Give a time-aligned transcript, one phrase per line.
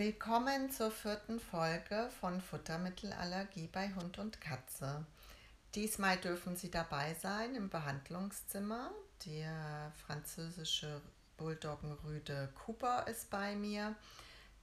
[0.00, 5.04] Willkommen zur vierten Folge von Futtermittelallergie bei Hund und Katze.
[5.74, 8.92] Diesmal dürfen Sie dabei sein im Behandlungszimmer.
[9.26, 11.02] Der französische
[11.36, 13.94] Bulldoggenrüde Cooper ist bei mir.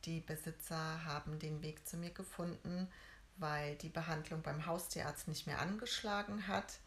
[0.06, 2.88] Die Besitzer haben den Weg zu mir gefunden,
[3.36, 6.80] weil die Behandlung beim Haustierarzt nicht mehr angeschlagen hat.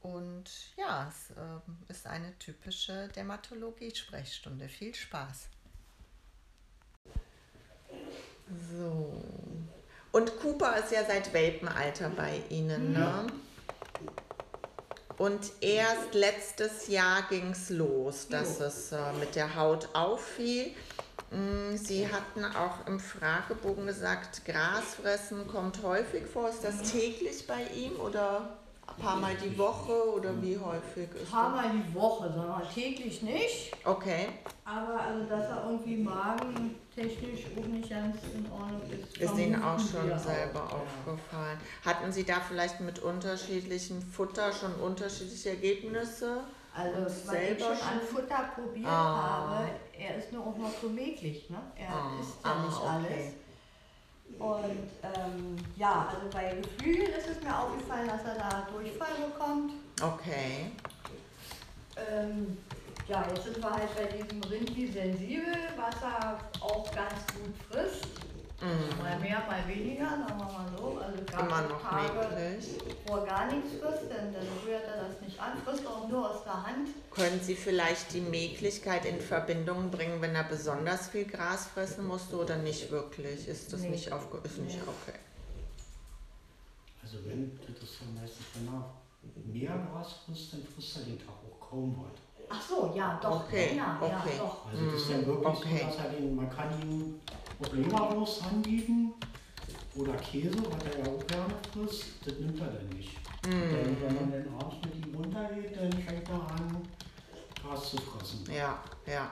[0.00, 4.68] Und ja, es äh, ist eine typische Dermatologie-Sprechstunde.
[4.68, 5.48] Viel Spaß!
[8.48, 9.22] So.
[10.12, 13.26] Und Cooper ist ja seit Welpenalter bei Ihnen, ne?
[15.16, 20.72] Und erst letztes Jahr ging es los, dass es äh, mit der Haut auffiel.
[21.30, 26.48] Mm, Sie hatten auch im Fragebogen gesagt, Grasfressen kommt häufig vor.
[26.48, 28.56] Ist das täglich bei ihm oder
[28.86, 32.68] ein paar Mal die Woche oder wie häufig ist Ein paar Mal die Woche, wir
[32.74, 33.72] täglich nicht.
[33.84, 34.28] Okay.
[34.64, 35.96] Aber also, dass er irgendwie
[36.96, 39.18] magentechnisch auch nicht ganz in Ordnung ist.
[39.18, 41.08] Ist Ihnen auch schon selber auch.
[41.08, 41.58] aufgefallen.
[41.84, 46.40] Hatten Sie da vielleicht mit unterschiedlichen Futter schon unterschiedliche Ergebnisse?
[46.76, 48.00] Also, was ich selber schon an?
[48.00, 49.48] Futter probiert Ah.
[49.58, 51.58] habe, er ist nur auch noch so mäglich, ne?
[51.76, 52.88] Er Ah, isst ja ah, nicht okay.
[52.88, 53.34] alles.
[54.36, 59.72] Und ähm, ja, also bei Geflügel ist es mir aufgefallen, dass er da Durchfall bekommt.
[60.02, 60.72] Okay.
[62.10, 62.56] Ähm,
[63.08, 68.06] ja, jetzt sind wir halt bei diesem Rindvieh sensibel, was er auch ganz gut frisst.
[68.60, 69.02] Mhm.
[69.02, 70.98] Mal mehr, mal weniger, sagen wir mal so.
[70.98, 72.78] Also gab Immer noch Tage, möglich.
[73.06, 76.30] wo er gar nichts frisst, denn dann rührt er das nicht an, frisst auch nur
[76.30, 76.88] aus der Hand.
[77.10, 82.36] Können Sie vielleicht die Möglichkeit in Verbindung bringen, wenn er besonders viel Gras fressen musste
[82.36, 83.46] oder nicht wirklich?
[83.48, 83.90] Ist das Nee.
[83.90, 84.38] nicht aufge...
[84.44, 84.82] Ist nicht Nee.
[84.82, 85.18] okay.
[87.02, 88.94] Also wenn, das ist ja meistens, wenn er
[89.52, 92.20] mehr Gras frisst, dann frisst er den Tag auch kaum was.
[92.48, 94.10] Ach so, ja, doch, Okay, ja, okay.
[94.36, 94.66] ja, doch.
[94.66, 95.78] Also das ist dann Mhm, wirklich okay.
[95.80, 97.20] so, dass er den, man kann ihm
[97.62, 99.14] auch Leberwurst anbieten
[99.96, 103.10] oder Käse, was er ja auch gerne frisst, das nimmt er dann nicht.
[103.44, 103.70] Mhm.
[103.70, 106.82] Dann, wenn man dann abends mit ihm runtergeht, dann fängt er an,
[107.62, 108.44] Gras zu fressen.
[108.52, 109.30] Ja, ja.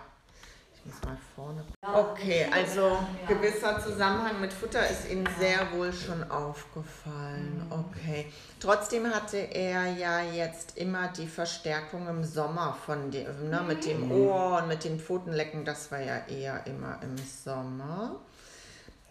[1.80, 2.98] Okay, also
[3.28, 7.66] gewisser Zusammenhang mit Futter ist Ihnen sehr wohl schon aufgefallen.
[7.66, 7.72] Mhm.
[7.72, 8.26] Okay.
[8.60, 14.10] Trotzdem hatte er ja jetzt immer die Verstärkung im Sommer von dem, ne, mit dem
[14.10, 15.64] Ohr und mit den Pfotenlecken.
[15.64, 18.16] Das war ja eher immer im Sommer.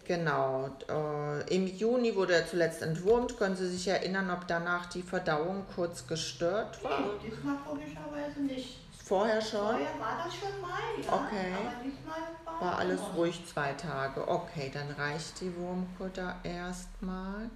[0.04, 0.70] Genau.
[0.88, 3.38] Äh, Im Juni wurde er zuletzt entwurmt.
[3.38, 7.00] Können Sie sich erinnern, ob danach die Verdauung kurz gestört war?
[7.00, 8.78] Nee, diesmal komischerweise nicht.
[9.12, 9.60] Vorher schon?
[9.60, 10.70] Vorher war das schon mal,
[11.04, 11.12] ja.
[11.12, 11.52] Okay.
[11.52, 13.16] Aber diesmal war, War alles anders.
[13.18, 14.26] ruhig zwei Tage.
[14.26, 17.50] Okay, dann reicht die Wurmkutter erstmal.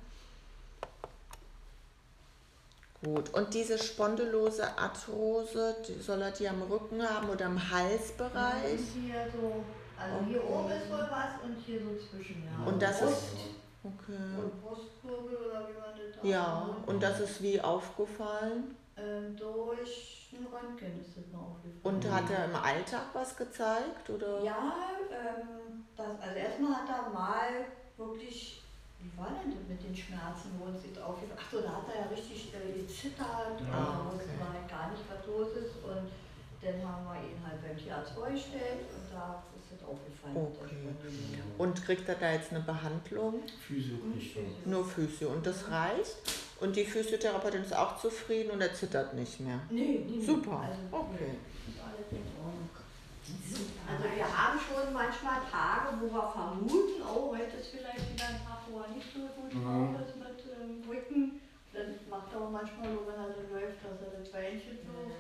[3.02, 8.72] Gut, und diese spondylose Arthrose, die, soll er die am Rücken haben oder im Halsbereich?
[8.78, 9.64] Und hier so,
[9.98, 12.66] also hier oben ist wohl was und hier so zwischen, ja.
[12.66, 14.18] Und das Brust ist- Okay.
[14.42, 18.74] Und Brustkurbel oder wie man das da Ja, und das ist wie aufgefallen?
[18.98, 21.80] Ähm, durch ein Röntgen ist das noch aufgefallen.
[21.82, 24.08] Und hat er im Alltag was gezeigt?
[24.10, 24.42] Oder?
[24.42, 24.72] Ja,
[25.10, 27.48] ähm, das, also erstmal hat er mal
[27.96, 28.62] wirklich,
[29.00, 32.00] wie war denn das mit den Schmerzen, wo uns jetzt aufgefallen Achso, da hat er
[32.02, 34.38] ja richtig äh, gezittert und Ah, wusste okay.
[34.38, 35.76] man halt gar nicht, was los ist.
[35.84, 36.10] Und
[36.62, 40.36] dann haben wir ihn halt beim Tierarzt vorgestellt und da ist das aufgefallen.
[40.36, 41.42] Okay.
[41.58, 43.42] Und kriegt er da jetzt eine Behandlung?
[43.66, 44.40] Physio nicht so.
[44.68, 46.16] Nur Physio und das reicht?
[46.60, 49.60] Und die Physiotherapeutin ist auch zufrieden und er zittert nicht mehr?
[49.70, 50.24] Nee, nee.
[50.24, 51.36] Super, Also, okay.
[51.82, 52.70] Ordnung.
[53.88, 58.40] Also wir haben schon manchmal Tage, wo wir vermuten, oh, heute ist vielleicht wieder ein
[58.46, 59.64] Tag, wo er nicht so gut Mhm.
[59.94, 61.40] drauf ist mit ähm, Rücken.
[61.74, 65.12] Dann macht er auch manchmal so, wenn er so läuft, dass er das Beinchen so.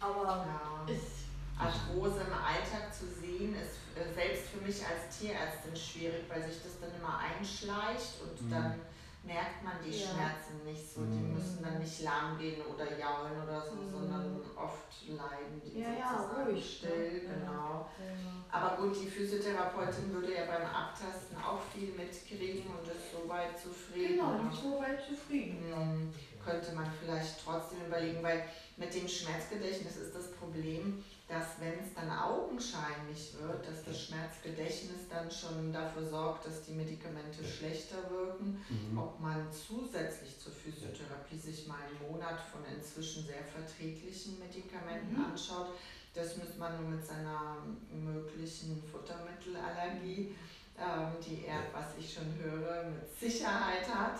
[0.00, 0.92] Aber Ja.
[0.92, 6.42] ist Arthrose im Alltag zu sehen, ist äh, selbst für mich als Tierärztin schwierig, weil
[6.42, 8.50] sich das dann immer einschleicht und Mhm.
[8.50, 8.74] dann
[9.24, 10.08] merkt man die Ja.
[10.08, 11.00] Schmerzen nicht so.
[11.02, 11.34] Die Mhm.
[11.34, 13.90] müssen dann nicht lahm gehen oder jaulen oder so, Mhm.
[13.90, 16.76] sondern oft leiden die ja, ja, sozusagen ruhig.
[16.78, 17.20] still, ne?
[17.20, 17.86] genau.
[17.98, 18.32] Ja, ja.
[18.50, 24.16] Aber gut, die Physiotherapeutin würde ja beim Abtasten auch viel mitkriegen und ist soweit zufrieden.
[24.18, 25.64] Genau, die ist soweit zufrieden.
[25.72, 26.14] Hm,
[26.44, 28.44] könnte man vielleicht trotzdem überlegen, weil
[28.76, 31.02] mit dem Schmerzgedächtnis ist das Problem,
[31.32, 36.72] dass wenn es dann augenscheinlich wird, dass das Schmerzgedächtnis dann schon dafür sorgt, dass die
[36.72, 38.98] Medikamente schlechter wirken, Mhm.
[38.98, 45.24] ob man zusätzlich zur Physiotherapie sich mal einen Monat von inzwischen sehr verträglichen Medikamenten Mhm.
[45.32, 45.68] anschaut.
[46.14, 47.56] Das muss man nur mit seiner
[47.90, 50.34] möglichen Futtermittelallergie,
[50.78, 54.18] ähm, die er, was ich schon höre, mit Sicherheit hat,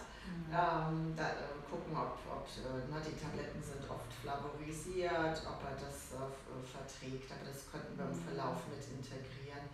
[0.53, 5.75] ähm, da, äh, gucken, ob, ob äh, na, die Tabletten sind oft flavorisiert, ob er
[5.81, 8.25] das äh, äh, verträgt, aber das könnten wir im Mhm.
[8.29, 9.67] Verlauf mit integrieren.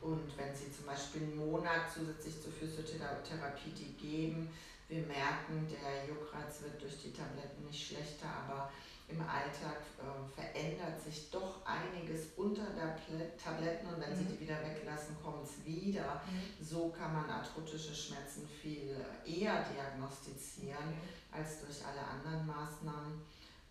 [0.00, 4.48] Und wenn Sie zum Beispiel einen Monat zusätzlich zur Physiotherapie die geben,
[4.88, 8.70] wir merken, der Juckreiz wird durch die Tabletten nicht schlechter, aber
[9.12, 12.96] im Alltag äh, verändert sich doch einiges unter der
[13.36, 14.16] Tabletten und wenn mhm.
[14.16, 16.22] Sie die wieder weglassen, kommt es wieder.
[16.26, 16.64] Mhm.
[16.64, 21.38] So kann man arthrotische Schmerzen viel eher diagnostizieren mhm.
[21.38, 23.22] als durch alle anderen Maßnahmen.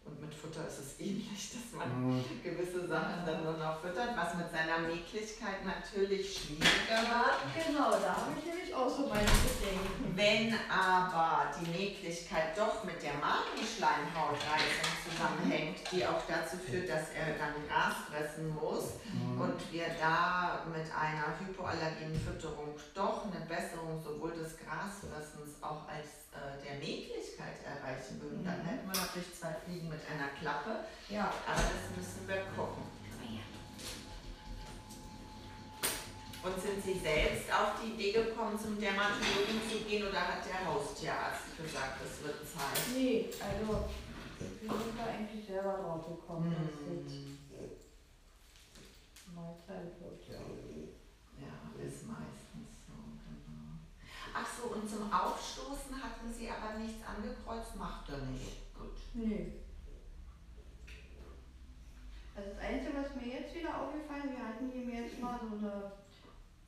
[0.06, 2.24] Und mit Futter ist es ähnlich, dass man mhm.
[2.44, 7.38] gewisse Sachen dann nur noch füttert, was mit seiner Mäglichkeit natürlich schwieriger wird.
[7.54, 10.16] Genau, da habe ich nämlich auch so meine Bedenken.
[10.16, 17.38] Wenn aber die Mäglichkeit doch mit der Magenschleimhautreizung zusammenhängt, die auch dazu führt, dass er
[17.38, 19.42] dann Gras fressen muss mhm.
[19.42, 26.19] und wir da mit einer hypoallergenen Fütterung doch eine Besserung sowohl des Grasfressens auch als
[26.34, 30.86] äh, der Mäglichkeit erreichen würden, dann hätten wir natürlich zwei Fliegen mit einer Klappe.
[31.10, 31.34] Ja.
[31.48, 32.84] Aber das müssen wir gucken.
[36.42, 40.66] Und sind Sie selbst auf die Idee gekommen, zum Dermatologen zu gehen oder hat der
[40.66, 42.80] Haustierarzt gesagt, es wird Zeit?
[42.96, 43.92] Nee, also
[44.40, 47.20] wir sind da eigentlich selber drauf gekommen, dass es
[49.36, 50.40] mal Zeit wird, ja.
[51.44, 53.84] Ja, ist meistens so, genau.
[54.34, 58.74] Ach so, und zum Aufstoßen hatten Sie aber nichts angekreuzt, macht er nicht.
[58.74, 58.98] Gut.
[59.14, 59.54] Nee.
[62.36, 65.58] Also das Einzige, was mir jetzt wieder aufgefallen ist, wir hatten ihm jetzt mal so
[65.58, 65.92] eine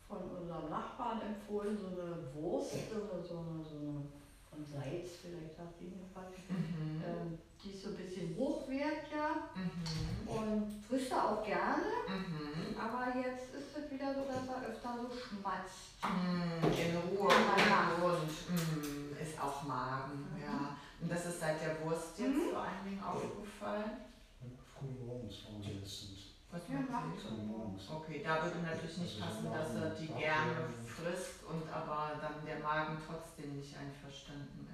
[0.07, 4.01] von unserem Nachbarn empfohlen, so eine Wurst oder so eine, so eine
[4.49, 6.27] von Seitz, vielleicht sagt die mir was.
[6.49, 7.01] Mhm.
[7.05, 9.49] Ähm, die ist so ein bisschen hochwert, ja.
[9.53, 10.27] Mhm.
[10.27, 11.85] Und frisst er auch gerne.
[12.07, 12.77] Mhm.
[12.77, 16.01] Aber jetzt ist es wieder so, dass er öfter so schmatzt.
[16.01, 16.65] Mhm.
[16.73, 19.17] In Ruhe und mhm.
[19.21, 20.41] ist auch Magen, mhm.
[20.41, 20.77] ja.
[21.01, 22.51] Und das ist seit der Wurst jetzt mhm.
[22.51, 24.09] vor allen Dingen aufgefallen.
[24.73, 26.31] Früh morgens waren sie letztens.
[26.51, 27.15] Was ja, macht
[27.47, 27.89] morgens.
[27.89, 32.43] Okay, da würde natürlich nicht also passen, dass er die gerne frisst und aber dann
[32.45, 34.70] der Magen trotzdem nicht einverstanden ist.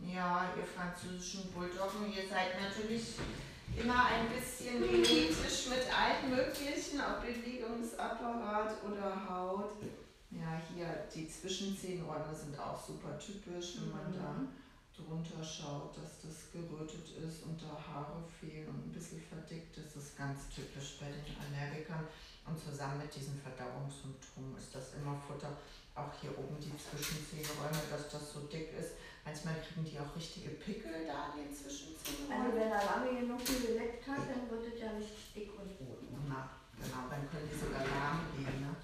[0.00, 3.18] Ja, ihr französischen Bulldoggen, ihr seid natürlich
[3.76, 9.72] immer ein bisschen genetisch mit allen möglichen, ob Bewegungsapparat oder Haut.
[10.30, 14.48] Ja, hier die Zwischenzehenräume sind auch super typisch, wenn man da mhm.
[14.94, 19.96] drunter schaut, dass das gerötet ist und da Haare fehlen und ein bisschen verdickt ist.
[19.96, 22.06] Das ist ganz typisch bei den Allergikern.
[22.46, 25.52] Und zusammen mit diesen Verdauungssymptomen ist das immer Futter.
[25.98, 28.94] Auch hier oben die Zwischenzehenräume, dass das so dick ist.
[29.24, 32.38] Manchmal kriegen die auch richtige Pickel da an den Zwischenzehenräumen.
[32.38, 36.06] Also wenn er lange genug geleckt hat, dann wird es ja richtig dick und rot.
[36.30, 38.62] Na, genau, dann können die sogar lahm gehen.
[38.62, 38.78] Ne?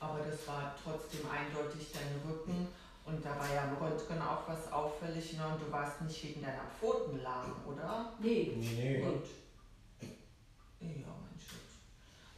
[0.00, 2.68] aber das war trotzdem eindeutig dein Rücken.
[3.04, 5.46] Und da war ja im Röntgen auch was auffällig, ne?
[5.46, 8.12] Und du warst nicht wegen deiner Pfoten lahm, oder?
[8.18, 8.52] Nee.
[8.56, 9.00] Nee.
[9.00, 9.26] Gut.
[10.80, 11.19] Ja.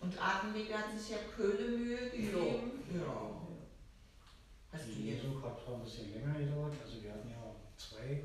[0.02, 2.82] Und Atemwege hat sich ja Köhle Mühe gegeben.
[2.93, 3.00] Ja.
[3.00, 3.40] ja.
[4.72, 6.75] Hast die Lesung hat zwar ein bisschen länger gedauert.
[6.82, 8.25] Also wir hatten ja zwei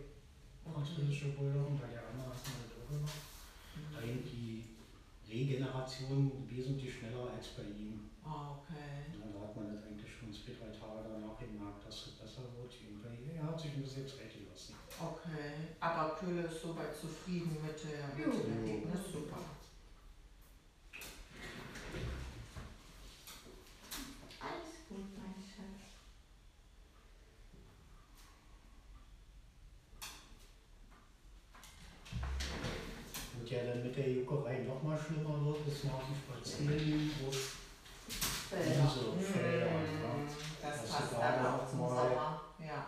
[0.64, 3.22] französische Bulldoggen, bei der anderen hatten wir das auch gemacht.
[3.94, 4.64] Da ging die
[5.30, 8.10] Regeneration wesentlich schneller als bei ihm.
[8.24, 9.14] Ah, okay.
[9.22, 12.44] Und da hat man das eigentlich schon zwei, drei Tage danach gemerkt, dass es besser
[12.58, 12.74] wird.
[13.38, 14.74] Er hat sich ein bisschen Zeit gelassen.
[15.00, 19.00] Okay, aber Köhle ist soweit zufrieden mit, der, mit dem Ergebnis.
[19.14, 19.38] Super.
[24.40, 25.86] Alles gut, mein Schatz.
[33.40, 37.32] Und ja, dann mit der Juckerei noch mal schlimmer wird, ist nach dem Spazieren, wo
[37.32, 38.88] Felder.
[38.88, 40.28] So Felder mhm.
[40.62, 42.42] Das also passt dann auch zum Sommer.
[42.64, 42.88] Ja.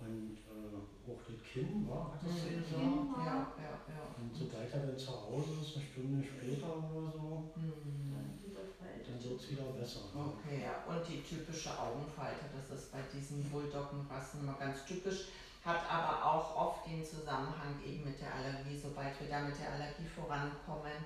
[0.00, 0.74] Und äh,
[1.06, 2.58] auch das Kind, war, hat das mhm.
[2.58, 2.82] gesagt?
[2.82, 4.02] Ja, ja, ja.
[4.18, 8.10] Und sobald er dann zu Hause ist, eine Stunde später oder so, mhm.
[8.10, 10.10] dann wird es wieder besser.
[10.14, 10.34] Ne?
[10.34, 10.82] Okay, ja.
[10.90, 15.30] Und die typische Augenfalte, das ist bei diesen Bulldoggenrassen immer ganz typisch
[15.66, 18.78] hat aber auch oft den Zusammenhang eben mit der Allergie.
[18.78, 21.04] Sobald wir da mit der Allergie vorankommen,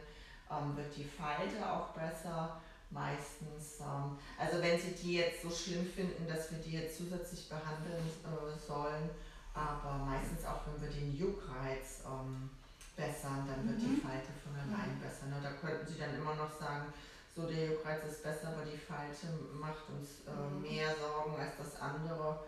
[0.51, 3.81] ähm, wird die Falte auch besser meistens.
[3.81, 8.05] Ähm, also wenn Sie die jetzt so schlimm finden, dass wir die jetzt zusätzlich behandeln
[8.05, 9.09] äh, sollen,
[9.55, 12.51] aber meistens auch wenn wir den Juckreiz ähm,
[12.97, 13.97] bessern, dann wird mhm.
[13.97, 15.01] die Falte von allein mhm.
[15.01, 15.27] besser.
[15.27, 15.41] Ne?
[15.43, 16.93] Da könnten Sie dann immer noch sagen,
[17.35, 20.63] so der Juckreiz ist besser, aber die Falte macht uns äh, mhm.
[20.63, 22.45] mehr Sorgen als das andere.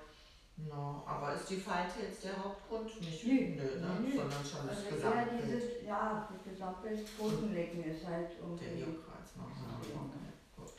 [0.56, 3.00] No, aber ist die Falte jetzt der Hauptgrund?
[3.00, 3.98] Nicht nee, nö, ne?
[4.00, 5.42] Nee, sondern schon das also Gesamtbild.
[5.46, 8.64] Dieses, ja, das Gesamtbild Pfotenlecken ist halt irgendwie...
[8.66, 9.64] Der Juckreiz machen.
[9.80, 10.70] Okay.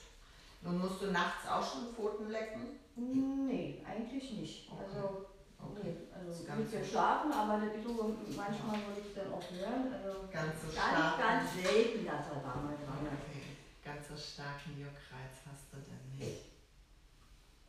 [0.62, 2.80] Nun musst du nachts auch schon Pfoten lecken?
[2.96, 4.72] Nee, eigentlich nicht.
[4.72, 4.84] Okay.
[4.86, 5.26] Also,
[5.60, 5.96] Okay.
[5.96, 9.44] nee, also ganz mit wir so- schlafen, aber so, manchmal würde ich es dann auch
[9.52, 9.94] hören.
[9.94, 11.18] Also Ganz so ganz, stark.
[11.20, 13.24] ganz selten, dass er da mal dran ist.
[13.24, 13.56] Okay.
[13.84, 16.52] Ganz so starken Juckreiz hast du denn nicht.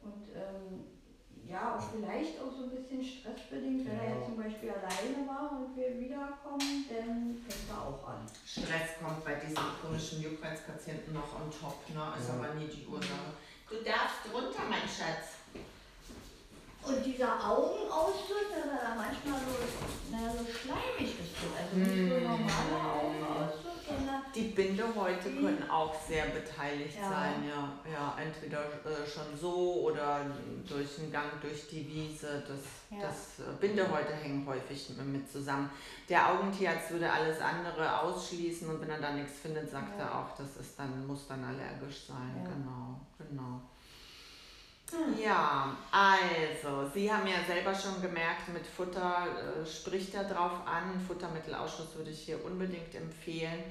[0.02, 0.93] Und ähm,
[1.48, 4.14] ja, auch vielleicht auch so ein bisschen stressbedingt, wenn er Ja.
[4.16, 8.26] jetzt zum Beispiel alleine war und wir wiederkommen, dann fängt er auch an.
[8.46, 12.12] Stress kommt bei diesen chronischen Juckreizpatienten noch on top, ne?
[12.18, 12.34] Ist Ja.
[12.34, 13.36] aber nie die Ursache.
[13.68, 15.40] Du darfst runter, mein Schatz.
[16.84, 19.56] Und dieser Augenausdruck, dass er da manchmal so,
[20.12, 21.32] naja, so schleimig ist.
[21.40, 22.24] Also nicht so Mm.
[22.28, 27.08] normaler Augenausdruck, sondern Die Bindehäute können auch sehr beteiligt Ja.
[27.10, 27.72] sein, ja.
[27.90, 30.20] Ja, entweder äh, schon so oder
[30.66, 32.42] durch einen Gang durch die Wiese.
[32.46, 32.58] Das,
[32.98, 33.06] Ja.
[33.06, 35.70] das äh, Bindehäute hängen häufig mit, zusammen.
[36.08, 40.36] Der Augentierarzt würde alles andere ausschließen und wenn er da nichts findet, sagt er auch,
[40.36, 42.44] das ist dann, muss dann allergisch sein.
[42.44, 43.60] Genau, genau.
[45.22, 51.00] Ja, also, Sie haben ja selber schon gemerkt, mit Futter äh, spricht er drauf an.
[51.06, 53.64] Futtermittelausschuss würde ich hier unbedingt empfehlen.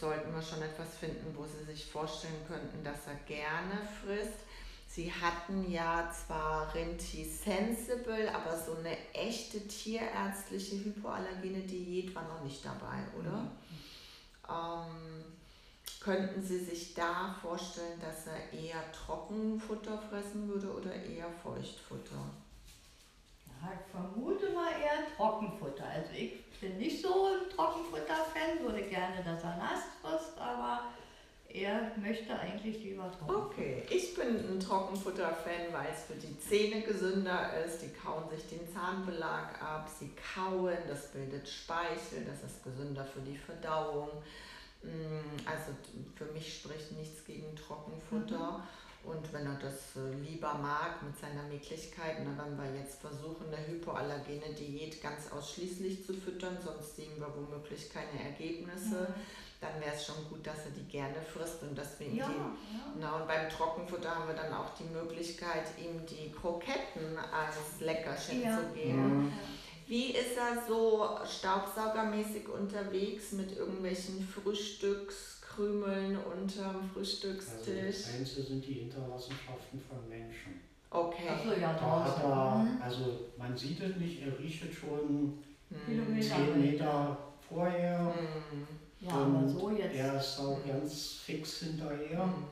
[0.00, 4.38] Sollten wir schon etwas finden, wo Sie sich vorstellen könnten, dass er gerne frisst.
[4.86, 12.42] Sie hatten ja zwar Rinti Sensible, aber so eine echte tierärztliche hypoallergene Diät war noch
[12.42, 13.50] nicht dabei, oder?
[14.48, 15.24] Ähm,
[16.08, 22.24] könnten Sie sich da vorstellen, dass er eher Trockenfutter fressen würde oder eher Feuchtfutter?
[23.46, 25.84] Ja, ich vermute mal eher Trockenfutter.
[25.84, 30.84] Also ich bin nicht so ein Trockenfutter-Fan, würde gerne, dass er nass frisst, aber
[31.50, 33.46] er möchte eigentlich lieber Trockenfutter.
[33.46, 37.82] Okay, ich bin ein Trockenfutter-Fan, weil es für die Zähne gesünder ist.
[37.82, 43.20] Die kauen sich den Zahnbelag ab, sie kauen, das bildet Speichel, das ist gesünder für
[43.20, 44.08] die Verdauung.
[44.82, 45.72] Mm, Also
[46.14, 48.62] für mich spricht nichts gegen Trockenfutter.
[49.04, 53.46] Und wenn er das äh, lieber mag mit seiner Mäglichkeit, na, wenn wir jetzt versuchen,
[53.46, 59.14] eine hypoallergene Diät ganz ausschließlich zu füttern, sonst sehen wir womöglich keine Ergebnisse,
[59.60, 62.26] dann wäre es schon gut, dass er die gerne frisst und dass wir ihm Ja,
[62.28, 62.92] die ja.
[62.98, 68.42] na, und beim Trockenfutter haben wir dann auch die Möglichkeit, ihm die Kroketten als Leckerchen
[68.42, 68.58] Ja.
[68.58, 69.24] zu geben.
[69.26, 69.32] Mhm.
[69.88, 78.02] Wie ist er so staubsaugermäßig unterwegs mit irgendwelchen Frühstückskrümeln unterm Also Frühstückstisch?
[78.04, 80.60] das Einzige sind die Hinterlassenschaften von Menschen.
[80.90, 81.28] Okay.
[81.28, 82.54] Achso, ja, Da hat er.
[82.58, 82.82] Mhm.
[82.82, 83.04] also
[83.38, 85.38] man sieht es nicht, er riecht es schon
[85.70, 85.78] Hm.
[85.86, 86.36] Kilometer.
[86.36, 88.14] 10 Meter vorher.
[88.50, 88.66] Hm.
[89.00, 89.94] Ja, aber so jetzt.
[89.94, 92.24] er ist auch ganz fix hinterher.
[92.24, 92.44] Hm.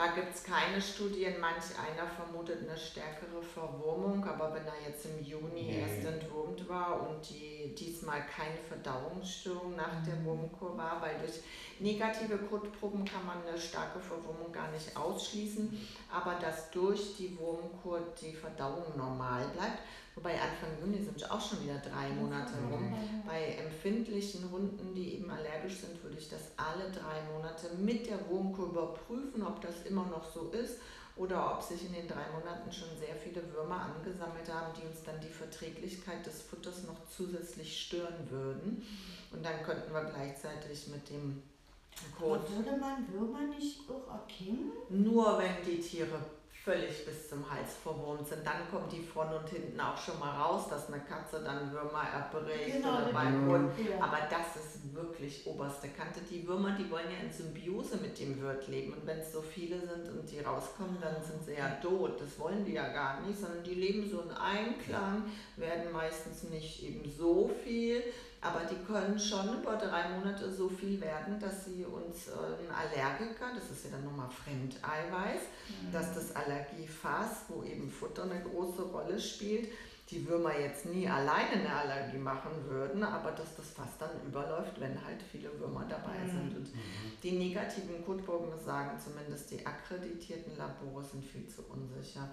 [0.00, 1.38] Da gibt es keine Studien.
[1.42, 5.80] Manch einer vermutet eine stärkere Verwurmung, aber wenn er jetzt im Juni Nee.
[5.82, 10.04] erst entwurmt war und die diesmal keine Verdauungsstörung nach Mhm.
[10.06, 11.40] der Wurmkur war, weil durch
[11.80, 15.78] negative Kotproben kann man eine starke Verwurmung gar nicht ausschließen,
[16.10, 19.80] aber dass durch die Wurmkur die Verdauung normal bleibt.
[20.16, 22.92] Wobei Anfang Juni sind auch schon wieder drei Monate rum.
[23.26, 28.28] Bei empfindlichen Hunden, die eben allergisch sind, würde ich das alle drei Monate mit der
[28.28, 30.78] Wurmkur überprüfen, ob das immer noch so ist
[31.16, 35.02] oder ob sich in den drei Monaten schon sehr viele Würmer angesammelt haben, die uns
[35.04, 38.86] dann die Verträglichkeit des Futters noch zusätzlich stören würden.
[39.32, 41.42] Und dann könnten wir gleichzeitig mit dem
[42.18, 44.72] Kot Aber würde man Würmer nicht auch erkennen?
[44.88, 46.18] nur wenn die Tiere
[46.64, 50.30] völlig bis zum Hals verwurmt sind, dann kommen die vorne und hinten auch schon mal
[50.30, 53.48] raus, dass eine Katze dann Würmer erbricht Genau, oder beim.
[53.48, 53.72] Hund.
[53.78, 54.04] Ja.
[54.04, 56.20] Aber das ist wirklich oberste Kante.
[56.30, 58.92] Die Würmer, die wollen ja in Symbiose mit dem Wirt leben.
[58.92, 62.20] Und wenn es so viele sind und die rauskommen, dann sind sie ja tot.
[62.20, 65.24] Das wollen die ja gar nicht, sondern die leben so in Einklang,
[65.56, 68.02] werden meistens nicht eben so viel,
[68.42, 72.74] aber die können schon über drei Monate so viel werden, dass sie uns äh, ein
[72.74, 75.42] Allergiker, das ist ja dann nochmal Fremdeiweiß,
[75.92, 79.68] dass das Allergiefass, wo eben Futter eine große Rolle spielt,
[80.10, 84.80] die Würmer jetzt nie alleine eine Allergie machen würden, aber dass das Fass dann überläuft,
[84.80, 86.09] wenn halt viele Würmer dabei Mhm.
[86.09, 86.09] sind.
[87.22, 92.28] Die negativen Kotproben sagen zumindest, die akkreditierten Labore sind viel zu unsicher.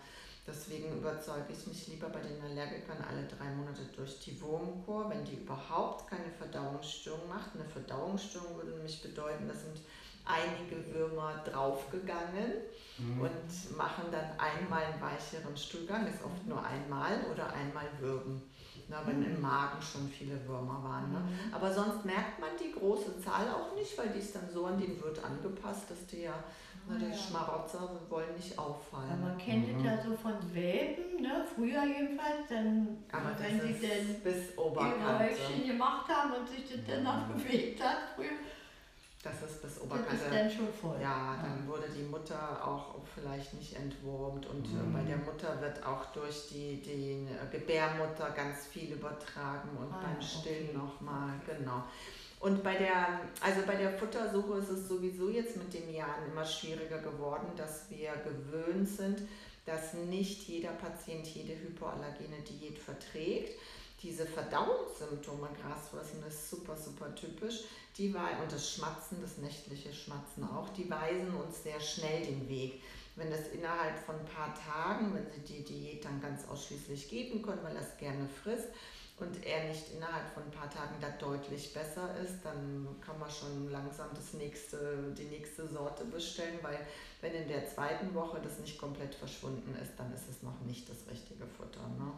[0.46, 5.26] Deswegen überzeuge ich mich lieber bei den Allergikern alle drei Monate durch die Wurmkur, wenn
[5.26, 7.54] die überhaupt keine Verdauungsstörung macht.
[7.54, 9.78] Eine Verdauungsstörung würde nämlich bedeuten, da sind
[10.24, 12.54] einige Würmer draufgegangen
[12.98, 13.22] Mhm.
[13.22, 18.42] und machen dann einmal einen weicheren Stuhlgang, ist oft nur einmal oder einmal würgen.
[18.90, 21.12] Na, wenn im Magen schon viele Würmer waren.
[21.12, 21.20] Ne?
[21.20, 21.54] Mhm.
[21.54, 24.80] Aber sonst merkt man die große Zahl auch nicht, weil die ist dann so an
[24.80, 26.34] den Wirt angepasst, dass die ja,
[26.88, 27.14] na, die Ah, ja.
[27.18, 29.12] Schmarotzer wollen nicht auffallen.
[29.12, 29.80] Aber man kennt Mhm.
[29.80, 31.44] es ja so von Welpen, ne?
[31.54, 35.20] früher jedenfalls, dann, Aber das wenn sie ist denn bis ihre Oberkante.
[35.26, 37.34] Häufchen gemacht haben und sich das dann noch Mhm.
[37.44, 38.30] bewegt hat früher,
[39.24, 40.14] Das ist bis Das Oberkante.
[40.16, 40.98] ist dann schon voll.
[41.02, 44.94] Ja, dann wurde die Mutter auch vielleicht nicht entwurmt und äh, Mhm.
[44.94, 50.16] bei der Mutter wird auch durch die, die Gebärmutter ganz viel übertragen und Ah, beim
[50.18, 50.26] okay.
[50.26, 51.84] Stillen nochmal, genau.
[52.40, 56.46] Und bei der, also bei der Futtersuche ist es sowieso jetzt mit den Jahren immer
[56.46, 59.24] schwieriger geworden, dass wir gewöhnt sind,
[59.66, 63.60] dass nicht jeder Patient jede hypoallergene Diät verträgt.
[64.04, 67.64] Diese Verdauungssymptome, Grasfressen, ist super, super typisch.
[67.98, 72.82] Die und das Schmatzen, das nächtliche Schmatzen auch, die weisen uns sehr schnell den Weg.
[73.16, 77.42] Wenn das innerhalb von ein paar Tagen, wenn sie die Diät dann ganz ausschließlich geben
[77.42, 78.68] können, weil er es gerne frisst
[79.20, 83.32] und er nicht innerhalb von ein paar Tagen da deutlich besser ist, dann kann man
[83.32, 86.86] schon langsam das nächste, die nächste Sorte bestellen, weil
[87.22, 90.88] wenn in der zweiten Woche das nicht komplett verschwunden ist, dann ist es noch nicht
[90.88, 91.82] das richtige Futter.
[91.98, 92.12] Ne?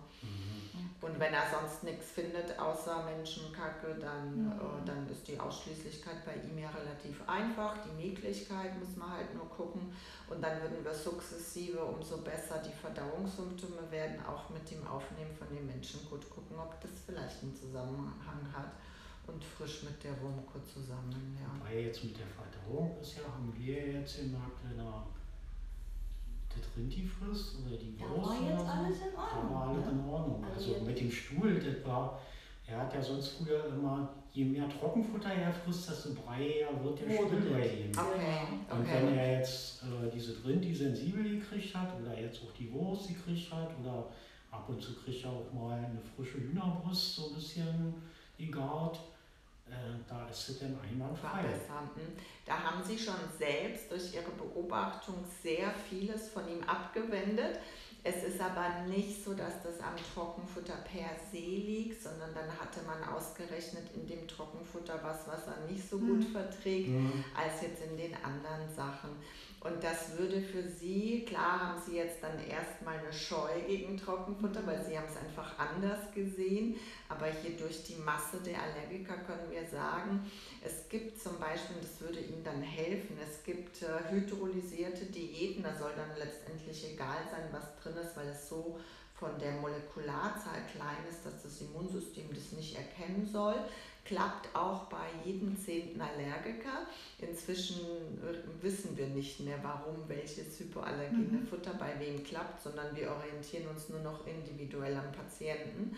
[1.01, 4.51] Und wenn er sonst nichts findet außer Menschenkacke, dann, Mhm.
[4.51, 7.77] äh, dann ist die Ausschließlichkeit bei ihm ja relativ einfach.
[7.85, 9.93] Die Mäglichkeit muss man halt nur gucken.
[10.29, 15.47] Und dann würden wir sukzessive, umso besser die Verdauungssymptome werden, auch mit dem Aufnehmen von
[15.55, 18.71] dem Menschenkot gucken, ob das vielleicht einen Zusammenhang hat.
[19.33, 21.47] Und frisch mit der Wurmkur zusammen, ja.
[21.59, 25.05] Wobei jetzt mit der Verdauung ist ja, haben wir jetzt gemerkt, wenn er
[26.49, 29.53] das Rinti frisst oder die Da Wurst war oder jetzt alles in da Ordnung.
[29.53, 29.91] war alles ne?
[29.91, 30.43] in Ordnung.
[30.43, 32.19] Also Also mit dem Stuhl, das war,
[32.65, 37.09] er hat ja sonst früher immer, je mehr Trockenfutter er frisst, desto breier wird der
[37.19, 37.91] Wurde Stuhl bei ihm.
[37.91, 39.17] Okay, Und wenn okay.
[39.17, 43.69] er jetzt äh, diese Rinti sensibel gekriegt hat oder jetzt auch die Wurst gekriegt hat
[43.81, 44.07] oder
[44.51, 47.93] ab und zu kriegt er auch mal eine frische Hühnerbrust so ein bisschen
[48.37, 48.99] gegart,
[50.07, 51.41] da ist es dann einwandfrei.
[51.41, 51.89] verbessern.
[51.95, 52.13] Hm.
[52.45, 57.59] Da haben Sie schon selbst durch Ihre Beobachtung sehr vieles von ihm abgewendet.
[58.01, 62.79] Es ist aber nicht so, dass das am Trockenfutter per se liegt, sondern dann hatte
[62.87, 66.31] man ausgerechnet in dem Trockenfutter was, was er nicht so gut Mhm.
[66.31, 67.23] verträgt, Mhm.
[67.35, 69.09] als jetzt in den anderen Sachen.
[69.61, 74.65] Und das würde für Sie, klar haben Sie jetzt dann erstmal eine Scheu gegen Trockenfutter,
[74.65, 76.75] weil Sie haben es einfach anders gesehen.
[77.09, 80.31] Aber hier durch die Masse der Allergiker können wir sagen,
[80.63, 85.75] es gibt zum Beispiel, das würde Ihnen dann helfen, es gibt äh, hydrolysierte Diäten, da
[85.75, 88.79] soll dann letztendlich egal sein, was drin ist, weil es so
[89.19, 93.55] von der Molekularzahl klein ist, dass das Immunsystem das nicht erkennen soll.
[94.09, 96.87] Klappt auch bei jedem zehnten Allergiker.
[97.19, 97.77] Inzwischen
[98.23, 101.45] äh, wissen wir nicht mehr, warum welches hypoallergene Mhm.
[101.45, 105.95] Futter bei wem klappt, sondern wir orientieren uns nur noch individuell am Patienten.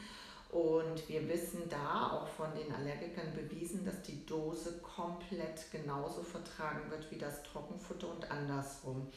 [0.49, 6.91] Und wir wissen da auch von den Allergikern bewiesen, dass die Dose komplett genauso vertragen
[6.91, 9.07] wird wie das Trockenfutter und andersrum.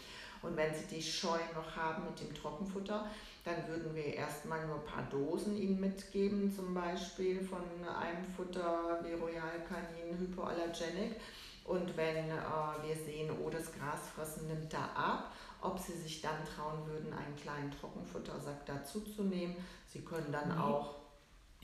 [0.40, 3.10] Und wenn Sie die Scheu noch haben mit dem Trockenfutter,
[3.44, 9.00] dann würden wir erstmal nur ein paar Dosen Ihnen mitgeben, zum Beispiel von einem Futter
[9.04, 11.20] wie Royal Canin Hypoallergenic.
[11.64, 16.44] Und wenn äh, wir sehen, oh, das Grasfressen nimmt da ab, ob Sie sich dann
[16.44, 19.56] trauen würden, einen kleinen Trockenfuttersack dazuzunehmen.
[19.86, 20.62] Sie können dann Nee.
[20.62, 20.96] auch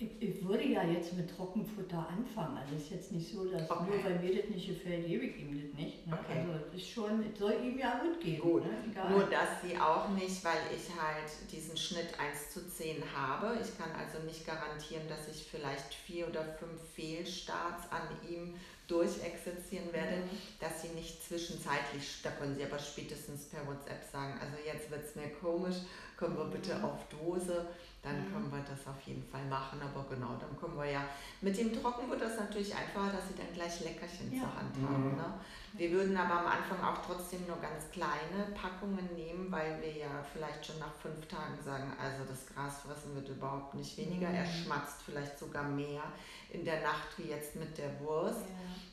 [0.02, 2.56] Ich, ich würde ja jetzt mit Trockenfutter anfangen.
[2.56, 3.84] Also es ist jetzt nicht so, dass Okay.
[3.90, 6.06] nur weil mir das nicht gefällt, gebe ich ihm das nicht.
[6.06, 6.18] Ne?
[6.18, 6.38] Okay.
[6.40, 8.40] Also es ist schon, ich soll ihm ja mitgeben.
[8.40, 8.64] Gut.
[8.64, 8.72] Ne?
[9.10, 13.58] Nur, dass sie auch nicht, weil ich halt diesen Schnitt 1 zu 10 habe.
[13.62, 18.54] Ich kann also nicht garantieren, dass ich vielleicht vier oder fünf Fehlstarts an ihm
[18.88, 20.30] durchexerzieren werde, Mhm.
[20.58, 25.04] dass sie nicht zwischenzeitlich, da können sie aber spätestens per WhatsApp sagen, also jetzt wird
[25.04, 25.76] es mir komisch,
[26.16, 26.84] können wir bitte Mhm.
[26.84, 27.66] auf Dose,
[28.02, 28.32] dann Mhm.
[28.32, 31.04] können wir das auf jeden Fall machen, aber genau, dann können wir ja,
[31.42, 34.40] mit dem Trockenfutter ist natürlich einfacher, dass sie dann gleich Leckerchen Ja.
[34.42, 35.10] zur Hand haben.
[35.10, 35.16] Mhm.
[35.16, 35.34] Ne?
[35.74, 40.24] Wir würden aber am Anfang auch trotzdem nur ganz kleine Packungen nehmen, weil wir ja
[40.32, 44.64] vielleicht schon nach fünf Tagen sagen, also das Grasfressen wird überhaupt nicht weniger, er Mhm.
[44.64, 46.02] schmatzt vielleicht sogar mehr
[46.50, 48.40] in der Nacht wie jetzt mit der Wurst.
[48.40, 48.46] Ja.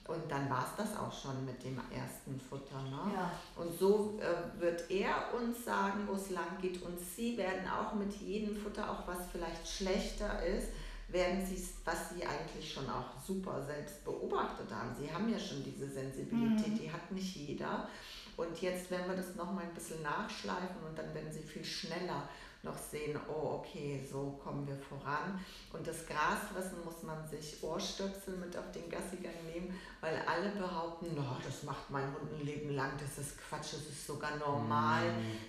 [0.08, 2.82] Und dann war es das auch schon mit dem ersten Futter.
[2.84, 3.14] Ne?
[3.14, 3.32] Ja.
[3.56, 6.82] Und so äh, wird er uns sagen, wo es lang geht.
[6.82, 10.70] Und Sie werden auch mit jedem Futter, auch was vielleicht schlechter ist,
[11.10, 14.94] werden Sie, was Sie eigentlich schon auch super selbst beobachtet haben.
[15.00, 16.80] Sie haben ja schon diese Sensibilität, Mhm.
[16.80, 17.88] die hat nicht jeder.
[18.36, 22.28] Und jetzt werden wir das nochmal ein bisschen nachschleifen und dann werden Sie viel schneller
[22.68, 25.40] noch sehen, oh okay, so kommen wir voran.
[25.74, 31.16] Und das Grasfressen muss man sich Ohrstöpsel mit auf den Gassigang nehmen, weil alle behaupten,
[31.16, 35.04] no, das macht mein Hund ein Leben lang, das ist Quatsch, das ist sogar normal,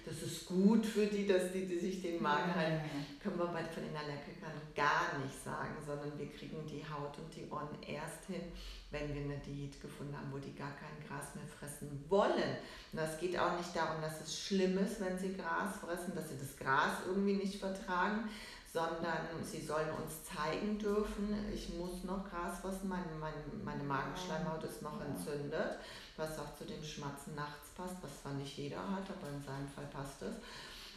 [0.05, 2.83] das ist gut für die, dass die, die sich den Magen halten.
[3.23, 7.35] Können wir bei, von den Allergikern gar nicht sagen, sondern wir kriegen die Haut und
[7.35, 8.53] die Ohren erst hin,
[8.91, 12.57] wenn wir eine Diät gefunden haben, wo die gar kein Gras mehr fressen wollen.
[12.93, 16.31] Und es geht auch nicht darum, dass es schlimm ist, wenn sie Gras fressen, dass
[16.31, 18.29] sie das Gras irgendwie nicht vertragen,
[18.73, 24.63] sondern sie sollen uns zeigen dürfen, ich muss noch Gras fressen, meine, meine, meine Magenschleimhaut
[24.65, 25.79] ist noch entzündet,
[26.17, 29.69] was auch zu dem Schmatzen nachts passt, was zwar nicht jeder hat, aber in seinem
[29.69, 30.35] Fall passt es.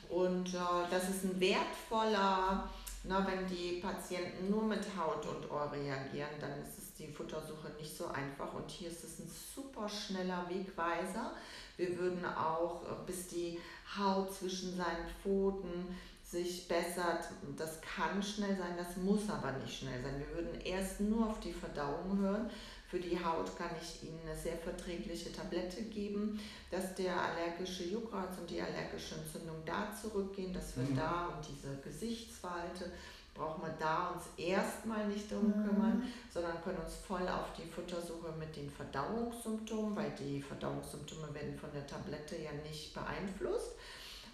[0.10, 2.70] Und äh, das ist ein wertvoller,
[3.04, 7.70] na, wenn die Patienten nur mit Haut und Ohr reagieren, dann ist es die Futtersuche
[7.80, 8.54] nicht so einfach.
[8.54, 11.34] Und hier ist es ein super schneller Wegweiser.
[11.78, 13.60] Wir würden auch, äh, bis die
[13.98, 20.02] Haut zwischen seinen Pfoten sich bessert, das kann schnell sein, das muss aber nicht schnell
[20.02, 20.18] sein.
[20.18, 22.50] Wir würden erst nur auf die Verdauung hören.
[22.88, 28.38] Für die Haut kann ich Ihnen eine sehr verträgliche Tablette geben, dass der allergische Juckreiz
[28.38, 30.96] und die allergische Entzündung da zurückgehen, dass wir mhm.
[30.96, 32.92] da und diese Gesichtsfalte
[33.34, 35.68] brauchen wir da uns erstmal nicht drum mhm.
[35.68, 41.58] kümmern, sondern können uns voll auf die Futtersuche mit den Verdauungssymptomen, weil die Verdauungssymptome werden
[41.58, 43.72] von der Tablette ja nicht beeinflusst.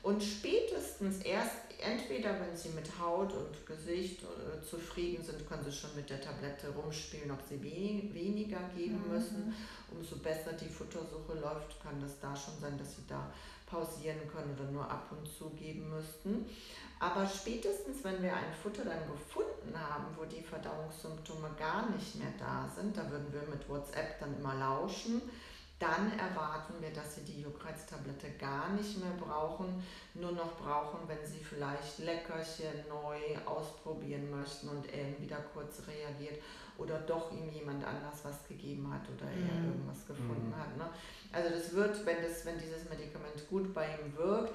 [0.03, 5.71] Und spätestens erst, entweder wenn sie mit Haut und Gesicht äh, zufrieden sind, können sie
[5.71, 9.13] schon mit der Tablette rumspielen, ob sie we weniger geben mhm.
[9.13, 9.55] müssen.
[9.91, 13.31] Umso besser die Futtersuche läuft, kann das da schon sein, dass sie da
[13.67, 16.45] pausieren können oder nur ab und zu geben müssten.
[16.99, 22.33] Aber spätestens, wenn wir ein Futter dann gefunden haben, wo die Verdauungssymptome gar nicht mehr
[22.39, 25.21] da sind, da würden wir mit WhatsApp dann immer lauschen,
[25.79, 29.83] dann erwarten wir, dass sie die Juckreiz-Tablette gar nicht mehr brauchen,
[30.15, 36.41] nur noch brauchen, wenn sie vielleicht Leckerchen neu ausprobieren möchten und er wieder kurz reagiert
[36.77, 39.69] oder doch ihm jemand anders was gegeben hat oder er mhm.
[39.69, 40.57] irgendwas gefunden mhm.
[40.57, 40.77] hat.
[40.77, 40.89] Ne?
[41.31, 44.53] Also das wird, wenn, das, wenn dieses Medikament gut bei ihm wirkt,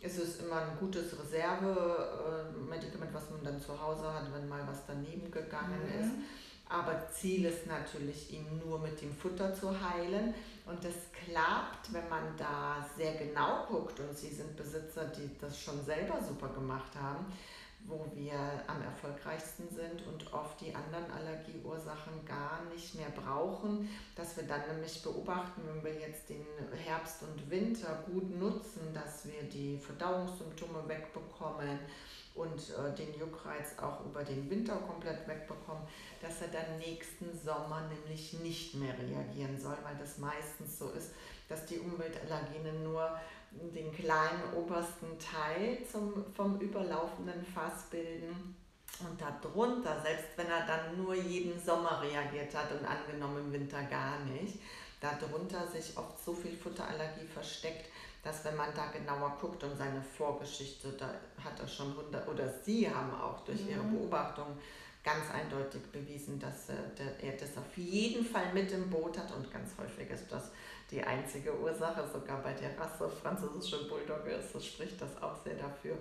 [0.00, 4.84] ist es immer ein gutes Reserve-Medikament, was man dann zu Hause hat, wenn mal was
[4.86, 6.00] daneben gegangen mhm.
[6.00, 6.10] ist.
[6.68, 10.34] Aber Ziel ist natürlich, ihn nur mit dem Futter zu heilen.
[10.64, 14.00] Und das klappt, wenn man da sehr genau guckt.
[14.00, 17.26] Und Sie sind Besitzer, die das schon selber super gemacht haben
[17.84, 18.34] wo wir
[18.66, 24.62] am erfolgreichsten sind und oft die anderen Allergieursachen gar nicht mehr brauchen, dass wir dann
[24.72, 26.46] nämlich beobachten, wenn wir jetzt den
[26.84, 31.78] Herbst und Winter gut nutzen, dass wir die Verdauungssymptome wegbekommen
[32.34, 35.82] und äh, den Juckreiz auch über den Winter komplett wegbekommen,
[36.20, 41.10] dass er dann nächsten Sommer nämlich nicht mehr reagieren soll, weil das meistens so ist,
[41.48, 43.18] dass die Umweltallergene nur
[43.74, 48.56] den kleinen obersten Teil zum, vom überlaufenden Fass bilden.
[49.00, 53.82] Und darunter, selbst wenn er dann nur jeden Sommer reagiert hat und angenommen im Winter
[53.84, 54.58] gar nicht,
[55.00, 57.86] darunter sich oft so viel Futterallergie versteckt,
[58.22, 61.06] dass wenn man da genauer guckt und seine Vorgeschichte, da
[61.42, 63.98] hat er schon 100, oder sie haben auch durch ihre mhm.
[63.98, 64.46] Beobachtung
[65.02, 69.70] ganz eindeutig bewiesen, dass er das auf jeden Fall mit im Boot hat und ganz
[69.76, 70.52] häufig ist das
[70.92, 75.54] die einzige Ursache, sogar bei der Rasse französische Bulldogge ist, das spricht das auch sehr
[75.54, 75.96] dafür,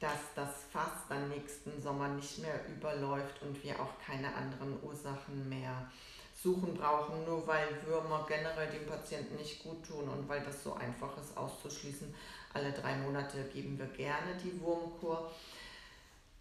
[0.00, 5.48] dass das Fass dann nächsten Sommer nicht mehr überläuft und wir auch keine anderen Ursachen
[5.48, 5.90] mehr
[6.34, 10.74] suchen brauchen, nur weil Würmer generell dem Patienten nicht gut tun und weil das so
[10.74, 12.14] einfach ist auszuschließen.
[12.52, 15.30] Alle drei Monate geben wir gerne die Wurmkur.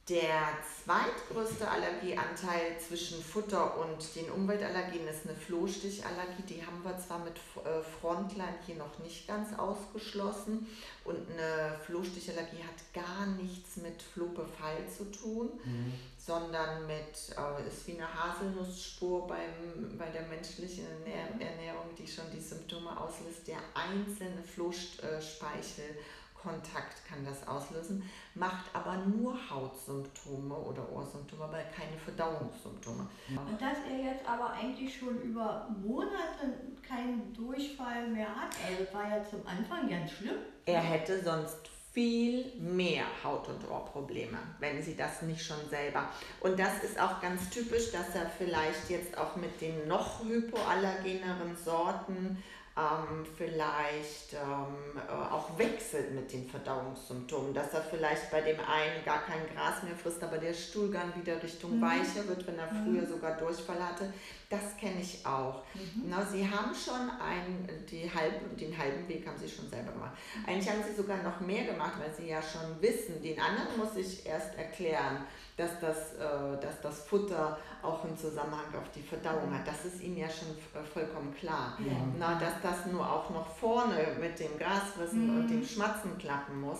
[0.08, 0.50] Der
[0.84, 6.44] zweitgrößte Allergieanteil zwischen Futter und den Umweltallergenen ist eine Flohstichallergie.
[6.48, 7.34] Die haben wir zwar mit
[7.66, 10.68] äh, Frontline hier noch nicht ganz ausgeschlossen.
[11.06, 15.94] Und eine Flohstichallergie hat gar nichts mit Flohbefall zu tun, mhm.
[16.24, 22.40] sondern mit, äh, ist wie eine Haselnussspur beim, bei der menschlichen Ernährung, die schon die
[22.40, 23.48] Symptome auslöst.
[23.48, 25.98] Der einzelne Flohspeichel
[26.46, 28.04] Kontakt kann das auslösen,
[28.36, 33.08] macht aber nur Hautsymptome oder Ohrsymptome, aber keine Verdauungssymptome.
[33.30, 36.54] Und dass er jetzt aber eigentlich schon über Monate
[36.88, 40.36] keinen Durchfall mehr hat, also war ja zum Anfang ganz schlimm.
[40.66, 46.10] Er hätte sonst viel mehr Haut- und Ohrprobleme, wenn sie das nicht schon selber.
[46.42, 51.56] Und das ist auch ganz typisch, dass er vielleicht jetzt auch mit den noch hypoallergeneren
[51.56, 52.44] Sorten
[52.78, 59.06] ähm, vielleicht ähm, äh, auch wechselt mit den Verdauungssymptomen, dass er vielleicht bei dem einen
[59.06, 61.82] gar kein Gras mehr frisst, aber der Stuhlgang wieder Richtung mhm.
[61.82, 62.84] weicher wird, wenn er mhm.
[62.84, 64.12] früher sogar Durchfall hatte.
[64.50, 65.64] Das kenne ich auch.
[65.74, 66.04] Mhm.
[66.10, 70.18] Na, sie haben schon ein, die halbe, den halben Weg haben sie schon selber gemacht.
[70.46, 73.96] Eigentlich haben sie sogar noch mehr gemacht, weil sie ja schon wissen, den anderen muss
[73.96, 75.26] ich erst erklären
[75.58, 79.66] dass das, äh, dass das Futter auch einen Zusammenhang auf die Verdauung hat.
[79.66, 81.78] Das ist ihnen ja schon äh, vollkommen klar.
[81.80, 81.94] Ja.
[82.20, 85.40] Na, dass das nur auch noch vorne mit dem Grasfressen mhm.
[85.40, 86.80] und dem Schmatzen klappen muss.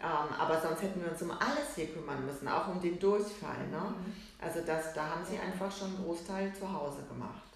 [0.00, 3.66] Ähm, aber sonst hätten wir uns um alles hier kümmern müssen, auch um den Durchfall.
[3.70, 3.78] Ne?
[3.78, 4.12] Mhm.
[4.38, 7.50] Also das, da haben sie einfach schon einen Großteil zu Hause gemacht.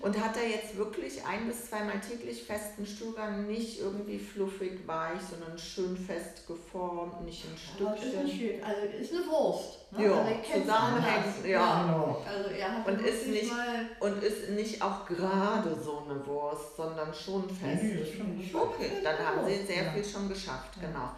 [0.00, 5.20] Und hat er jetzt wirklich ein bis zweimal täglich festen Stuhlgang, nicht irgendwie fluffig weich,
[5.30, 8.26] sondern schön fest geformt, nicht in Stückchen.
[8.26, 8.64] Ist schön.
[8.64, 9.78] Also ist eine Wurst.
[9.92, 10.06] Ne?
[10.06, 11.82] Ja, also zusammenhängend, ja.
[11.82, 12.22] Genau.
[12.26, 13.52] Also er hat und ist nicht
[14.00, 17.82] und ist nicht auch gerade so eine Wurst, sondern schon fest.
[17.82, 19.92] Nee, ist schon okay, dann haben sie sehr ja.
[19.92, 21.10] viel schon geschafft, genau.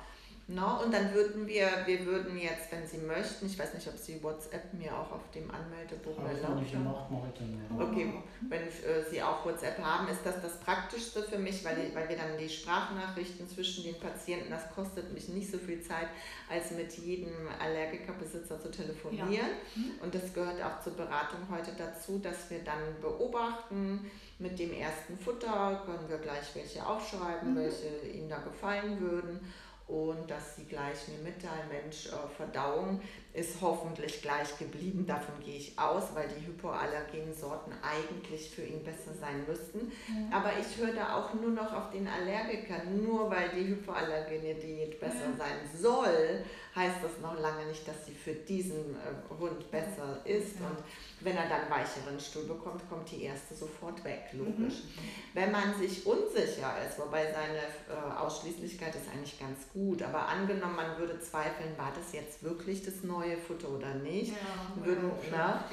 [0.47, 3.97] No, und dann würden wir, wir würden jetzt, wenn Sie möchten, ich weiß nicht, ob
[3.97, 7.81] Sie WhatsApp mir auch auf dem Anmeldebogen erlaubt haben.
[7.81, 8.13] Okay,
[8.51, 12.17] wenn äh, Sie auch WhatsApp haben, ist das das Praktischste für mich, weil, weil wir
[12.17, 16.09] dann die Sprachnachrichten zwischen den Patienten, das kostet mich nicht so viel Zeit,
[16.51, 19.33] als mit jedem Allergikerbesitzer zu telefonieren.
[19.33, 19.45] Ja.
[19.77, 19.93] Mhm.
[20.03, 25.17] Und das gehört auch zur Beratung heute dazu, dass wir dann beobachten, mit dem ersten
[25.17, 27.57] Futter können wir gleich welche aufschreiben, mhm.
[27.57, 29.41] welche Ihnen da gefallen würden
[29.87, 33.01] und dass sie gleich mir mitteilen, Mensch, äh, Verdauung
[33.35, 38.85] ist hoffentlich gleich geblieben, davon gehe ich aus, weil die hypoallergenen Sorten eigentlich für ihn
[38.85, 39.91] besser sein müssten.
[40.07, 40.39] Ja.
[40.39, 45.01] Aber ich höre da auch nur noch auf den Allergiker, nur weil die hypoallergene Diät
[45.01, 45.37] besser ja.
[45.37, 46.45] sein soll,
[46.77, 50.61] heißt das noch lange nicht, dass sie für diesen äh, Hund besser ist.
[50.61, 50.69] Ja.
[50.69, 50.79] Und
[51.21, 54.83] wenn er dann weicheren Stuhl bekommt, kommt die erste sofort weg, logisch.
[54.85, 55.35] Mhm.
[55.35, 60.77] Wenn man sich unsicher ist, wobei seine äh, Ausschließlichkeit ist eigentlich ganz gut, aber angenommen,
[60.77, 65.65] man würde zweifeln, war das jetzt wirklich das neue Futter oder nicht, ja, würden, na,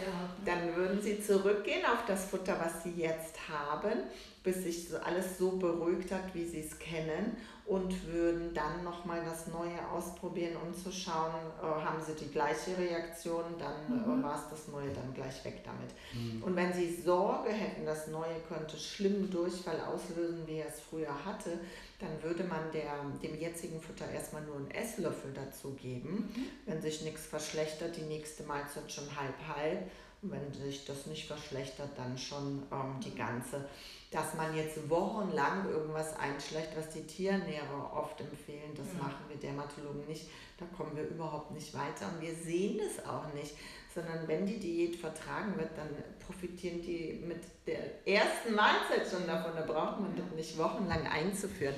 [0.45, 3.99] dann würden sie zurückgehen auf das Futter, was sie jetzt haben,
[4.43, 9.23] bis sich so alles so beruhigt hat, wie sie es kennen und würden dann nochmal
[9.23, 14.19] das Neue ausprobieren, um zu schauen, äh, haben sie die gleiche Reaktion, dann äh, mhm.
[14.19, 15.91] äh, war es das Neue dann gleich weg damit.
[16.13, 16.43] Mhm.
[16.43, 21.13] Und wenn sie Sorge hätten, das Neue könnte schlimmen Durchfall auslösen, wie er es früher
[21.23, 21.59] hatte,
[22.01, 26.31] dann würde man der, dem jetzigen Futter erstmal nur einen Esslöffel dazu geben.
[26.35, 26.45] Mhm.
[26.65, 29.89] Wenn sich nichts verschlechtert, die nächste Mahlzeit schon halb halb.
[30.21, 33.65] Und wenn sich das nicht verschlechtert, dann schon ähm, die ganze
[34.11, 39.03] dass man jetzt wochenlang irgendwas einschlägt, was die Tierernährer oft empfehlen, das ja.
[39.03, 40.29] machen wir Dermatologen nicht.
[40.57, 43.55] Da kommen wir überhaupt nicht weiter und wir sehen es auch nicht,
[43.93, 45.89] sondern wenn die Diät vertragen wird, dann
[46.25, 49.51] profitieren die mit der ersten Mahlzeit schon davon.
[49.55, 51.75] Da braucht man das nicht wochenlang einzuführen.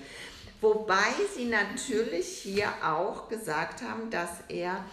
[0.62, 4.86] Wobei sie natürlich hier auch gesagt haben, dass er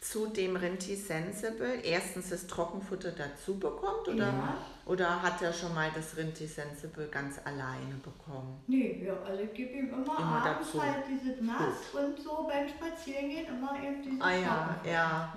[0.00, 4.56] zu dem Rinti Sensible erstens das Trockenfutter dazu bekommt oder, ja.
[4.84, 8.62] oder hat er schon mal das Rinti Sensible ganz alleine bekommen?
[8.68, 10.82] Nee, ja, also ich gebe ihm immer, immer abends dazu.
[10.82, 12.00] halt dieses Nass Gut.
[12.00, 14.92] und so beim Spazierengehen immer eben dieses Ah ja, ja.
[14.92, 15.36] ja.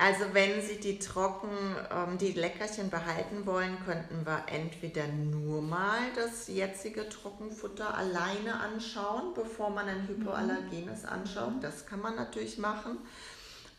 [0.00, 1.50] Also wenn Sie die Trocken,
[1.90, 9.34] ähm, die Leckerchen behalten wollen, könnten wir entweder nur mal das jetzige Trockenfutter alleine anschauen,
[9.34, 11.56] bevor man ein Hypoallergenes anschaut.
[11.56, 11.60] Mhm.
[11.62, 12.98] Das kann man natürlich machen.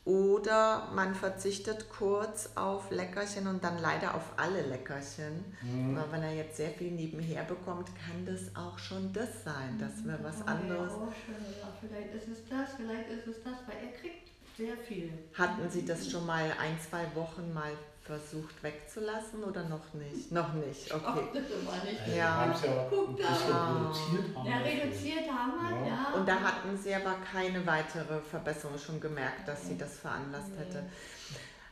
[0.04, 5.46] Oder man verzichtet kurz auf Leckerchen und dann leider auf alle Leckerchen.
[5.62, 5.96] Mhm.
[5.96, 9.78] Weil wenn er jetzt sehr viel nebenher bekommt, kann das auch schon das sein.
[9.80, 10.92] Das wäre was anderes.
[10.92, 14.29] Ja, vielleicht ist es das, vielleicht ist es das, weil er kriegt
[14.60, 15.12] sehr viel.
[15.34, 17.72] Hatten Sie das schon mal ein, zwei Wochen mal
[18.04, 20.32] versucht wegzulassen oder noch nicht?
[20.32, 21.04] Noch nicht, okay.
[21.06, 22.02] Ach, das war nicht.
[22.02, 22.60] Also ja.
[22.62, 23.28] Wir ja Guck da.
[23.28, 24.48] reduziert haben.
[24.48, 25.94] Ja, reduziert haben wir, ja.
[25.94, 26.14] ja.
[26.16, 30.66] Und da hatten Sie aber keine weitere Verbesserung schon gemerkt, dass Sie das veranlasst nee.
[30.66, 30.84] hätte.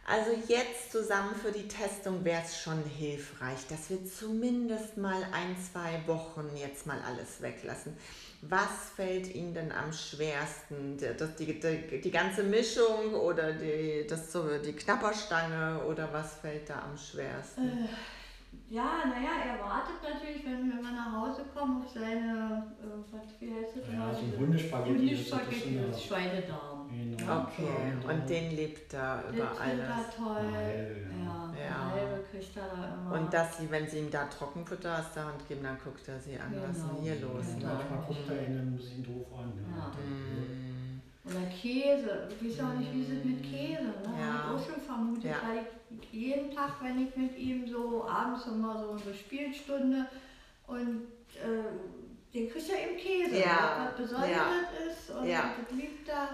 [0.06, 5.58] Also jetzt zusammen für die Testung wäre es schon hilfreich, dass wir zumindest mal ein,
[5.60, 7.98] zwei Wochen jetzt mal alles weglassen.
[8.42, 10.98] Was fällt Ihnen denn am schwersten?
[11.18, 14.32] Das, die, die, die ganze Mischung oder die, das,
[14.64, 17.68] die Knapperstange oder was fällt da am schwersten?
[17.68, 17.88] Äh
[18.70, 23.54] ja, naja, er wartet natürlich, wenn wir nach Hause kommen, auf seine, äh, was, wie
[23.54, 23.94] heißt das?
[23.94, 25.00] Ja, so ein Hundespaghetti.
[25.00, 26.77] Hundespaghetti, das, das Schweinedarm.
[26.90, 27.42] Genau.
[27.42, 29.80] Okay, und den lebt er über alles.
[29.80, 31.08] er toll.
[31.12, 31.92] ja, ja.
[31.92, 33.20] halbe kriegt er da immer.
[33.20, 36.20] Und dass sie, wenn sie ihm da Trockenfutter aus der Hand geben, dann guckt er
[36.20, 36.64] sie an, genau.
[36.68, 37.46] was ist denn hier los?
[37.58, 37.74] Genau.
[37.74, 39.54] Manchmal guckt er ihn ein bisschen doof an.
[39.76, 39.78] Ja.
[39.78, 41.30] Ja.
[41.30, 42.30] Oder Käse.
[42.40, 43.84] Ich weiß auch nicht, wie es mit Käse.
[43.84, 44.16] Ne?
[44.18, 44.44] Ja.
[44.44, 45.42] Habe ich auch schon vermutet, ja.
[45.46, 50.06] weil ich jeden Tag, wenn ich mit ihm so abends immer so eine Spielstunde
[50.68, 53.88] und äh, den kriegt er eben Käse, ja.
[53.88, 54.92] was Besonderes ja.
[54.92, 55.54] ist und ja.
[55.58, 56.30] das liegt da.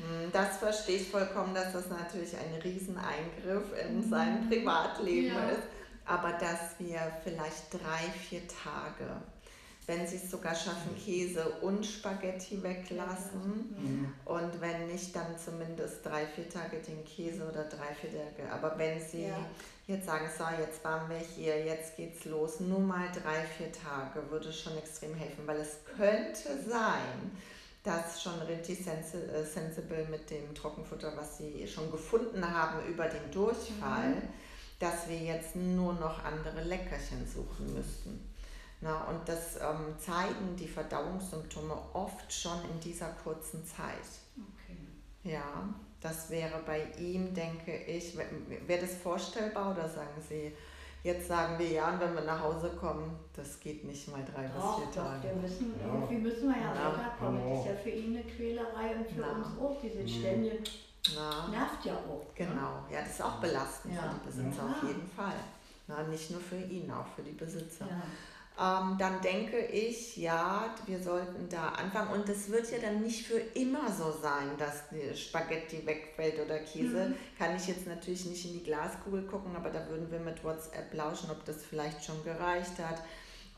[0.00, 4.10] Hm, das verstehe ich vollkommen, dass das natürlich ein Rieseneingriff in mhm.
[4.10, 5.50] sein Privatleben ja.
[5.50, 5.62] ist.
[6.06, 9.20] Aber dass wir vielleicht drei, vier Tage
[9.90, 13.74] wenn sie es sogar schaffen, Käse und Spaghetti weglassen.
[13.76, 14.14] Mhm.
[14.24, 18.52] Und wenn nicht, dann zumindest drei, vier Tage den Käse oder drei, vier Tage.
[18.52, 19.36] Aber wenn sie ja.
[19.88, 24.30] jetzt sagen, so, jetzt waren wir hier, jetzt geht's los, nur mal drei, vier Tage,
[24.30, 27.32] würde schon extrem helfen, weil es könnte sein,
[27.82, 33.30] dass schon Rinti äh, Sensible mit dem Trockenfutter, was sie schon gefunden haben über den
[33.30, 34.28] Durchfall, mhm
[34.80, 38.34] dass wir jetzt nur noch andere Leckerchen suchen müssten.
[38.80, 44.08] Na, und das ähm, zeigen die Verdauungssymptome oft schon in dieser kurzen Zeit.
[44.34, 44.78] Okay.
[45.22, 45.68] Ja,
[46.00, 50.56] das wäre bei ihm, denke ich, wäre das vorstellbar oder sagen Sie,
[51.02, 54.48] jetzt sagen wir ja, und wenn wir nach Hause kommen, das geht nicht mal drei
[54.48, 55.28] doch, bis vier Tage.
[55.28, 55.94] Doch, wir müssen, ja.
[55.94, 57.50] irgendwie müssen wir ja, ja weiterkommen.
[57.50, 59.32] Das ist ja für ihn eine Quälerei und für Na.
[59.32, 60.58] uns auch, diese Stände.
[61.14, 61.48] Na.
[61.48, 62.24] Nervt ja auch.
[62.38, 62.46] Ne?
[62.46, 64.02] Genau, ja, das ist auch belastend ja.
[64.02, 64.72] für die Besitzer ja.
[64.72, 65.40] auf jeden Fall.
[65.86, 67.86] Na, nicht nur für ihn, auch für die Besitzer.
[68.60, 72.12] Ähm, dann denke ich, ja, wir sollten da anfangen.
[72.12, 76.58] Und es wird ja dann nicht für immer so sein, dass die Spaghetti wegfällt oder
[76.58, 77.08] Käse.
[77.08, 77.14] Mhm.
[77.38, 80.92] Kann ich jetzt natürlich nicht in die Glaskugel gucken, aber da würden wir mit WhatsApp
[80.92, 83.02] lauschen, ob das vielleicht schon gereicht hat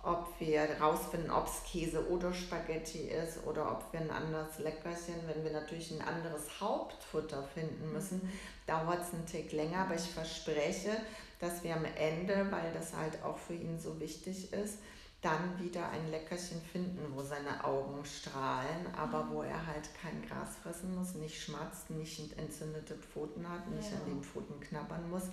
[0.04, 5.14] ob wir rausfinden, ob es Käse oder Spaghetti ist oder ob wir ein anderes Leckerchen,
[5.28, 8.32] wenn wir natürlich ein anderes Hauptfutter finden müssen, mhm.
[8.66, 10.90] dauert es einen Tick länger, aber ich verspreche,
[11.38, 14.78] dass wir am Ende, weil das halt auch für ihn so wichtig ist,
[15.22, 20.56] dann wieder ein Leckerchen finden, wo seine Augen strahlen, aber wo er halt kein Gras
[20.62, 23.98] fressen muss, nicht schmatzt, nicht entzündete Pfoten hat, nicht ja.
[23.98, 25.24] an den Pfoten knabbern muss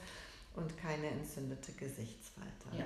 [0.55, 2.85] und keine entzündete Gesichtsfalte ja.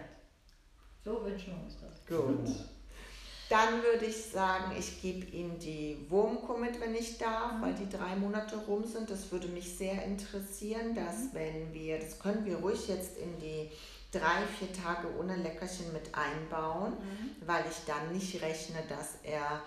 [1.03, 2.05] So wünschen wir uns das.
[2.05, 2.49] Gut.
[3.49, 7.61] Dann würde ich sagen, ich gebe ihm die Wurmkuh mit, wenn ich darf, mhm.
[7.61, 9.09] weil die drei Monate rum sind.
[9.09, 11.29] Das würde mich sehr interessieren, dass mhm.
[11.33, 13.69] wenn wir, das können wir ruhig jetzt in die
[14.13, 17.47] drei, vier Tage ohne Leckerchen mit einbauen, mhm.
[17.47, 19.62] weil ich dann nicht rechne, dass er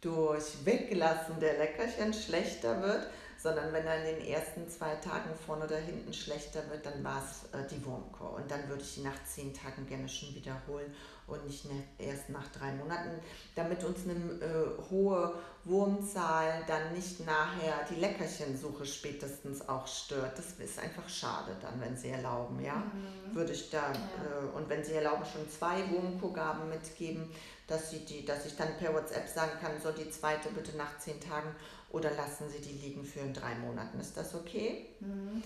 [0.00, 3.06] durch Weglassen der Leckerchen schlechter wird,
[3.38, 7.22] sondern wenn er in den ersten zwei Tagen vorne oder hinten schlechter wird, dann war
[7.22, 8.34] es äh, die Wurmkur.
[8.34, 10.92] Und dann würde ich ihn nach zehn Tagen gerne schon wiederholen
[11.26, 11.66] und nicht
[11.98, 13.10] erst nach drei Monaten,
[13.54, 20.36] damit uns eine äh, hohe Wurmzahl dann nicht nachher die Leckerchensuche spätestens auch stört.
[20.36, 22.76] Das ist einfach schade dann, wenn Sie erlauben, ja.
[22.76, 23.34] Mhm.
[23.34, 23.94] Würde ich da, ja.
[23.94, 27.30] äh, und wenn Sie erlauben, schon zwei Wurmkuhgaben mitgeben,
[27.68, 30.98] dass, sie die, dass ich dann per WhatsApp sagen kann, soll die zweite bitte nach
[30.98, 31.54] zehn Tagen
[31.90, 34.00] oder lassen Sie die liegen für in drei Monaten.
[34.00, 34.86] Ist das okay?
[35.00, 35.42] Mhm.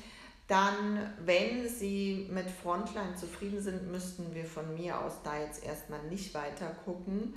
[0.48, 6.02] Dann, wenn Sie mit Frontline zufrieden sind, müssten wir von mir aus da jetzt erstmal
[6.04, 7.35] nicht weiter gucken.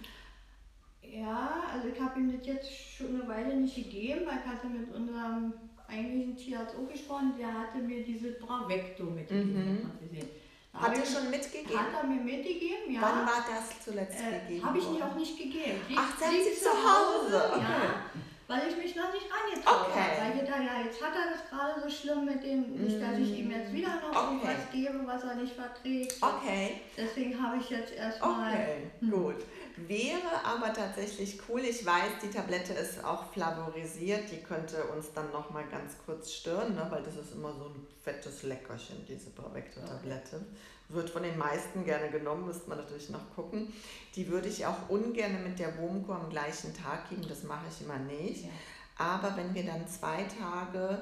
[1.01, 4.67] Ja, also ich habe ihm das jetzt schon eine Weile nicht gegeben, weil ich hatte
[4.67, 5.53] mit unserem
[5.87, 9.91] eigentlichen Tierarzt auch gesprochen, der hatte mir diese Bravecto mitgegeben.
[10.11, 10.79] Mhm.
[10.79, 11.79] Hat er schon mitgegeben?
[11.79, 13.01] Hat er mir mitgegeben, ja.
[13.01, 14.67] Wann war das zuletzt äh, gegeben?
[14.67, 15.81] Habe ich ihn auch nicht gegeben.
[15.89, 17.53] Die, Ach, sind Sie zu Hause?
[17.53, 17.61] Okay.
[17.63, 19.99] Ja weil ich mich noch nicht rangetraut okay.
[19.99, 20.35] habe.
[20.35, 23.37] Weil da, ja, jetzt hat er das gerade so schlimm mit dem, nicht, dass ich
[23.37, 24.25] ihm jetzt wieder noch okay.
[24.25, 26.15] irgendwas gebe, was er nicht verträgt.
[26.19, 26.81] Okay.
[26.97, 28.51] Deswegen habe ich jetzt erstmal.
[28.51, 29.11] Okay, hm.
[29.11, 29.35] gut.
[29.77, 31.61] Wäre aber tatsächlich cool.
[31.61, 34.31] Ich weiß, die Tablette ist auch flavorisiert.
[34.31, 36.87] Die könnte uns dann noch mal ganz kurz stören, ne?
[36.89, 40.37] weil das ist immer so ein fettes Leckerchen, diese Bravecto-Tablette.
[40.37, 40.45] Okay
[40.89, 43.71] wird von den meisten gerne genommen, müsste man natürlich noch gucken.
[44.15, 47.85] Die würde ich auch ungern mit der Wurmkur am gleichen Tag geben, das mache ich
[47.85, 48.43] immer nicht.
[48.43, 48.49] Ja.
[48.97, 51.01] Aber wenn wir dann zwei Tage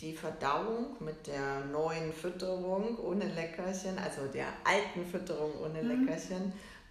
[0.00, 6.06] die Verdauung mit der neuen Fütterung ohne Leckerchen, also der alten Fütterung ohne mhm.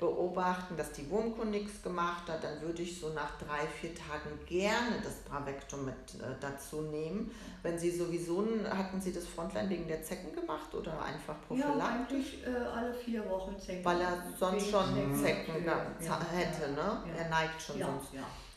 [0.01, 4.31] Beobachten, dass die Wurmkuh nichts gemacht hat, dann würde ich so nach drei, vier Tagen
[4.47, 7.29] gerne das Bravectum mit äh, dazu nehmen.
[7.61, 11.77] Wenn Sie sowieso, hatten Sie das Frontline wegen der Zecken gemacht oder einfach prophylaktisch?
[11.77, 13.85] Ja, eigentlich äh, alle vier Wochen Zecken.
[13.85, 16.77] Weil er sonst schon Zecken, Zecken ja, hätte, ne?
[16.77, 17.23] Ja.
[17.23, 18.09] Er neigt schon sonst.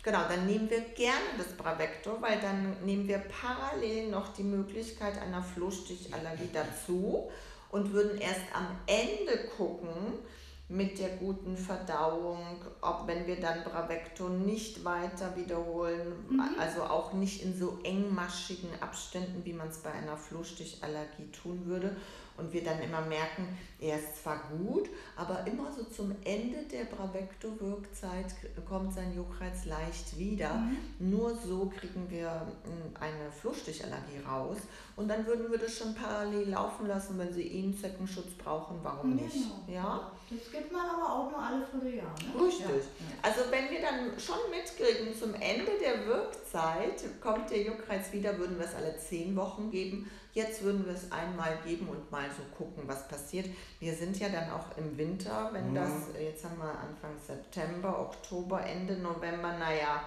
[0.02, 5.20] Genau, dann nehmen wir gerne das Bravecto, weil dann nehmen wir parallel noch die Möglichkeit
[5.20, 7.30] einer Flohstichallergie dazu
[7.70, 10.20] und würden erst am Ende gucken,
[10.68, 12.38] mit der guten Verdauung,
[12.80, 16.40] ob wenn wir dann Bravecto nicht weiter wiederholen, mhm.
[16.58, 21.94] also auch nicht in so engmaschigen Abständen, wie man es bei einer Flohstichallergie tun würde,
[22.36, 23.46] und wir dann immer merken,
[23.80, 28.26] er ist zwar gut, aber immer so zum Ende der Bravecto-Wirkzeit
[28.66, 30.54] kommt sein Juckreiz leicht wieder.
[30.54, 31.10] Mhm.
[31.10, 32.30] Nur so kriegen wir
[32.64, 34.58] hm, eine Flusstichallergie raus
[34.96, 39.16] und dann würden wir das schon parallel laufen lassen, wenn Sie ihn Zeckenschutz brauchen, warum
[39.16, 39.34] nicht?
[39.34, 39.62] Genau.
[39.68, 40.10] Ja?
[40.30, 42.14] Das gibt man aber auch nur alle Vierteljahr.
[42.34, 42.44] Ne?
[42.44, 42.66] Richtig.
[42.66, 43.16] Ja.
[43.22, 48.58] Also wenn wir dann schon mitkriegen, zum Ende der Wirkzeit kommt der Juckreiz wieder, würden
[48.58, 52.42] wir es alle zehn Wochen geben Jetzt würden wir es einmal geben und mal so
[52.56, 53.48] gucken, was passiert.
[53.78, 55.76] Wir sind ja dann auch im Winter, wenn mhm.
[55.76, 60.02] das, jetzt haben wir Anfang September, Oktober, Ende November, naja,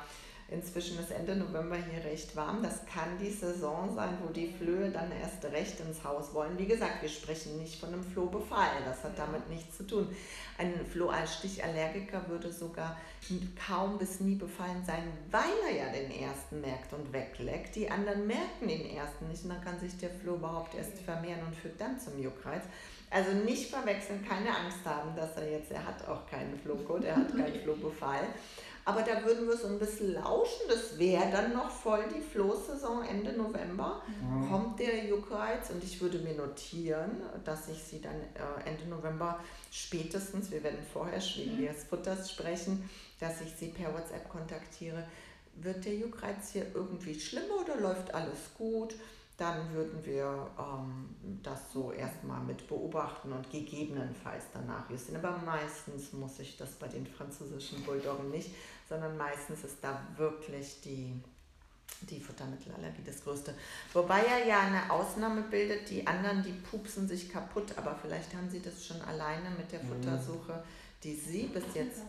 [0.50, 2.64] Inzwischen ist Ende November hier recht warm.
[2.64, 6.58] Das kann die Saison sein, wo die Flöhe dann erst recht ins Haus wollen.
[6.58, 8.70] Wie gesagt, wir sprechen nicht von einem Flohbefall.
[8.86, 10.08] Das hat damit nichts zu tun.
[10.58, 12.96] Ein Flohstichallergiker würde sogar
[13.68, 17.76] kaum bis nie befallen sein, weil er ja den ersten merkt und wegleckt.
[17.76, 21.46] Die anderen merken den ersten nicht und dann kann sich der Floh überhaupt erst vermehren
[21.46, 22.64] und führt dann zum Juckreiz.
[23.10, 27.18] Also nicht verwechseln, keine Angst haben, dass er jetzt, er hat auch keinen Flohkot, er
[27.18, 28.28] hat keinen Flohbefall.
[28.88, 30.62] Aber da würden wir so ein bisschen lauschen.
[30.70, 34.02] Das wäre dann noch voll die Flohsaison Ende November.
[34.08, 34.50] Mhm.
[34.50, 39.44] Kommt der Juckreiz und ich würde mir notieren, dass ich sie dann äh, Ende November
[39.72, 41.68] spätestens, wir werden vorher wegen mhm.
[41.68, 45.04] des Futters sprechen, dass ich sie per WhatsApp kontaktiere.
[45.56, 48.96] Wird der Juckreiz hier irgendwie schlimmer oder läuft alles gut?
[49.38, 55.24] Dann würden wir ähm, das so erstmal mit beobachten und gegebenenfalls danach justieren.
[55.24, 58.50] Aber meistens muss ich das bei den französischen Bulldoggen nicht,
[58.90, 61.14] sondern meistens ist da wirklich die,
[62.10, 63.54] die Futtermittelallergie das Größte.
[63.94, 68.50] Wobei er ja eine Ausnahme bildet, die anderen, die pupsen sich kaputt, aber vielleicht haben
[68.50, 69.90] sie das schon alleine mit der mhm.
[69.90, 70.64] Futtersuche,
[71.04, 72.02] die sie bis jetzt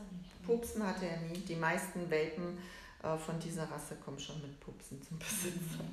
[0.47, 1.41] pupsen hatte er nie.
[1.41, 2.57] Die meisten Welpen
[3.01, 5.85] von dieser Rasse kommen schon mit Pupsen zum Besitzer.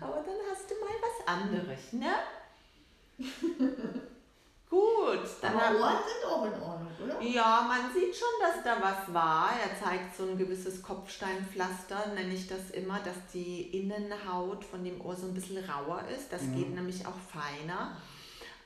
[0.00, 2.14] Aber dann hast du mal was anderes, ne?
[4.70, 7.20] Gut, dann Aber Ohren sind auch in Ordnung, oder?
[7.20, 9.50] Ja, man sieht schon, dass da was war.
[9.52, 15.00] Er zeigt so ein gewisses Kopfsteinpflaster, nenne ich das immer, dass die Innenhaut von dem
[15.00, 16.32] Ohr so ein bisschen rauer ist.
[16.32, 16.56] Das mhm.
[16.56, 17.96] geht nämlich auch feiner.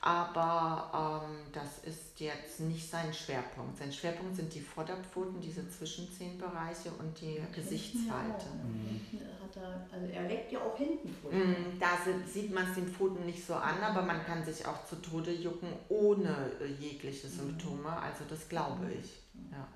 [0.01, 3.77] Aber ähm, das ist jetzt nicht sein Schwerpunkt.
[3.77, 8.45] Sein Schwerpunkt sind die Vorderpfoten, diese Zwischenzehenbereiche und die Gesichtsfalte.
[8.63, 9.01] Mhm.
[9.43, 13.25] Hat er, also er leckt ja auch hinten mhm, Da sieht man es den Pfoten
[13.25, 17.31] nicht so an, aber man kann sich auch zu Tode jucken ohne äh, jegliche mhm.
[17.31, 17.89] Symptome.
[17.89, 18.99] Also das glaube mhm.
[19.01, 19.19] ich.
[19.51, 19.67] Ja.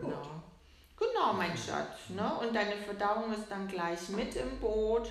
[0.00, 0.22] Genau.
[0.98, 2.08] genau, mein Schatz.
[2.08, 2.38] Ne?
[2.40, 5.10] Und deine Verdauung ist dann gleich mit im Boot.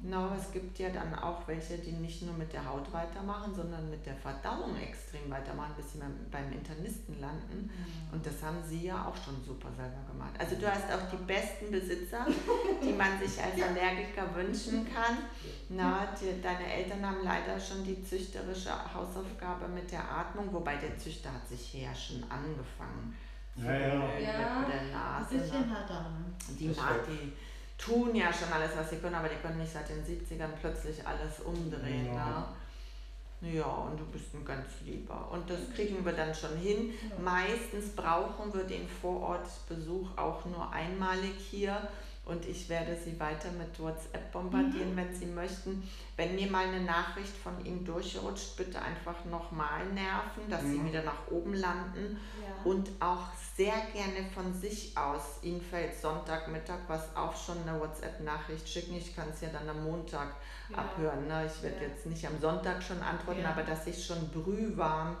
[0.00, 3.90] Genau, es gibt ja dann auch welche, die nicht nur mit der Haut weitermachen, sondern
[3.90, 5.98] mit der Verdauung extrem weitermachen, bis sie
[6.30, 7.64] beim Internisten landen.
[7.66, 8.14] Mhm.
[8.14, 10.34] Und das haben sie ja auch schon super selber gemacht.
[10.38, 12.26] Also du hast auch die besten Besitzer,
[12.82, 15.18] die man sich als Allergiker wünschen kann.
[15.68, 20.96] Na, die, deine Eltern haben leider schon die züchterische Hausaufgabe mit der Atmung, wobei der
[20.96, 23.16] Züchter hat sich hier ja schon angefangen.
[23.56, 24.18] Ja, ja.
[24.18, 25.34] ja, mit der Nase.
[25.34, 26.06] Ein bisschen hat er.
[26.56, 27.32] Die, die,
[27.78, 31.06] tun ja schon alles, was sie können, aber die können nicht seit den 70ern plötzlich
[31.06, 32.12] alles umdrehen.
[32.14, 32.26] Ja.
[32.26, 32.44] Ne?
[33.40, 35.30] Ja, und du bist ein ganz lieber.
[35.30, 36.92] Und das kriegen wir dann schon hin.
[37.08, 37.22] Ja.
[37.22, 41.88] Meistens brauchen wir den Vorortbesuch auch nur einmalig hier
[42.28, 44.96] und ich werde Sie weiter mit WhatsApp bombardieren, mhm.
[44.96, 45.82] wenn Sie möchten.
[46.16, 50.72] Wenn mir mal eine Nachricht von Ihnen durchrutscht, bitte einfach nochmal nerven, dass mhm.
[50.72, 52.70] Sie wieder nach oben landen ja.
[52.70, 55.42] und auch sehr gerne von sich aus.
[55.42, 58.94] Ihnen fällt Sonntagmittag was auf, schon eine WhatsApp-Nachricht schicken.
[58.94, 60.34] Ich kann es ja dann am Montag
[60.68, 60.76] ja.
[60.76, 61.26] abhören.
[61.26, 61.46] Ne?
[61.46, 61.88] Ich werde ja.
[61.88, 65.16] jetzt nicht am Sonntag schon antworten, aber dass ich schon brühwarm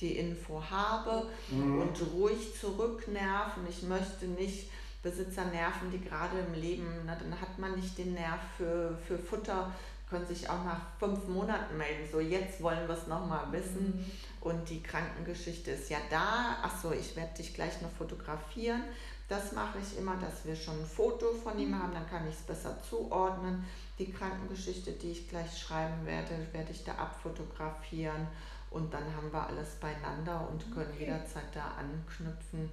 [0.00, 1.82] die Info habe mhm.
[1.82, 3.64] und ruhig zurücknerven.
[3.68, 4.70] Ich möchte nicht
[5.02, 9.18] Besitzer nerven, die gerade im Leben, na, dann hat man nicht den Nerv für, für
[9.18, 9.72] Futter,
[10.08, 12.08] können sich auch nach fünf Monaten melden.
[12.10, 13.98] So, jetzt wollen wir es nochmal wissen.
[13.98, 14.10] Mhm.
[14.40, 16.56] Und die Krankengeschichte ist ja da.
[16.62, 18.82] Achso, ich werde dich gleich noch fotografieren.
[19.28, 22.34] Das mache ich immer, dass wir schon ein Foto von ihm haben, dann kann ich
[22.34, 23.62] es besser zuordnen.
[23.98, 28.26] Die Krankengeschichte, die ich gleich schreiben werde, werde ich da abfotografieren
[28.70, 31.04] und dann haben wir alles beieinander und können okay.
[31.04, 32.70] jederzeit da anknüpfen.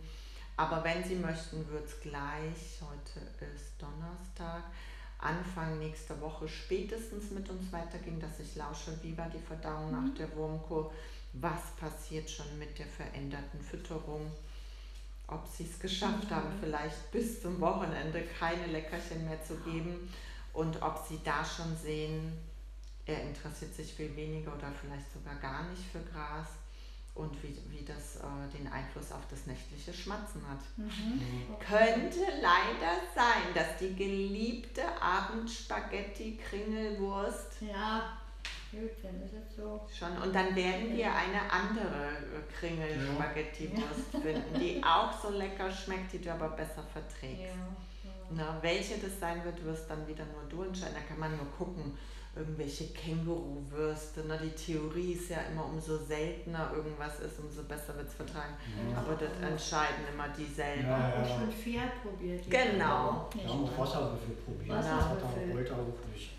[0.57, 3.19] Aber wenn Sie möchten, wird es gleich, heute
[3.53, 4.63] ist Donnerstag,
[5.17, 9.91] Anfang nächster Woche spätestens mit uns weitergehen, dass ich lausche, wie war die Verdauung mhm.
[9.91, 10.93] nach der Wurmkur,
[11.33, 14.31] was passiert schon mit der veränderten Fütterung,
[15.27, 16.35] ob Sie es geschafft mhm.
[16.35, 20.09] haben, vielleicht bis zum Wochenende keine Leckerchen mehr zu geben?
[20.53, 22.31] Und ob Sie da schon sehen,
[23.05, 26.47] er interessiert sich viel weniger oder vielleicht sogar gar nicht für Gras
[27.15, 30.59] und wie, wie das äh, den Einfluss auf das nächtliche Schmatzen hat.
[30.75, 31.19] Mhm.
[31.59, 37.61] Könnte leider sein, dass die geliebte Abendspaghetti-Kringelwurst.
[37.61, 38.17] Ja,
[38.69, 39.87] gut, dann ist es so.
[39.97, 44.19] Schon, und dann werden wir eine andere äh, Kringel-Spaghetti-Wurst ja.
[44.19, 47.45] finden, die auch so lecker schmeckt, die du aber besser verträgst.
[47.45, 47.55] Ja.
[48.31, 50.95] Na, welche das sein wird, wirst dann wieder nur du entscheiden.
[50.95, 51.95] Da kann man nur gucken
[52.35, 54.25] irgendwelche Känguruwürste.
[54.25, 54.37] Ne?
[54.43, 58.53] Die Theorie ist ja immer, umso seltener irgendwas ist, umso besser wird es vertragen.
[58.91, 58.97] Ja.
[58.99, 60.89] Aber das entscheiden immer die selber.
[60.89, 61.25] Ja, ja.
[61.27, 62.43] schon Pferd probiert.
[62.49, 63.29] Genau.
[63.33, 64.77] Wir haben auch Wasserwürfel probiert.
[64.77, 65.63] Wasserwürfel.
[65.63, 66.31] Das hat auch nicht.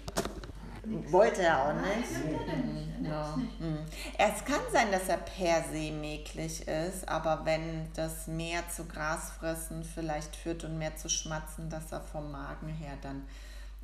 [1.12, 2.12] Wollte er auch Nein, nicht?
[2.24, 2.88] nimmt er nicht.
[3.02, 3.36] Er Ja.
[3.36, 3.60] nimmt's nicht.
[3.60, 3.78] hm.
[4.18, 9.82] Es kann sein, dass er per se mäglich ist, aber wenn das mehr zu Grasfressen
[9.82, 13.24] vielleicht führt und mehr zu Schmatzen, dass er vom Magen her dann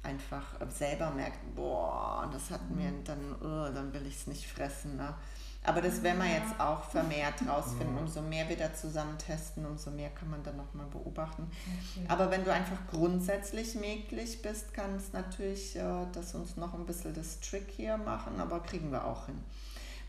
[0.03, 4.97] einfach selber merkt, boah, das hat mir dann, oh, dann will ich es nicht fressen.
[4.97, 5.15] Ne?
[5.65, 7.97] Aber das werden wir jetzt auch vermehrt rausfinden.
[7.97, 11.49] Umso mehr wir da zusammen testen, umso mehr kann man dann nochmal beobachten.
[11.95, 12.05] Okay.
[12.09, 16.85] Aber wenn du einfach grundsätzlich mäglich bist, kann es natürlich äh, das uns noch ein
[16.85, 19.39] bisschen das Trick hier machen, aber kriegen wir auch hin.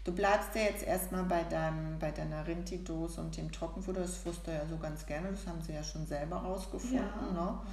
[0.04, 4.02] Du bleibst ja jetzt erstmal bei, deinem, bei deiner Rinti-Dose und dem Trockenfutter.
[4.02, 6.98] Das frisst er ja so ganz gerne, das haben sie ja schon selber rausgefunden.
[6.98, 7.40] ja, Ne?
[7.40, 7.64] ja.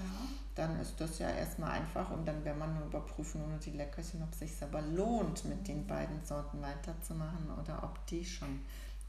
[0.61, 4.22] Dann ist das ja erstmal einfach und dann werden wir nur überprüfen ohne die Leckerchen,
[4.22, 8.61] ob es sich aber lohnt, mit den beiden Sorten weiterzumachen oder ob die schon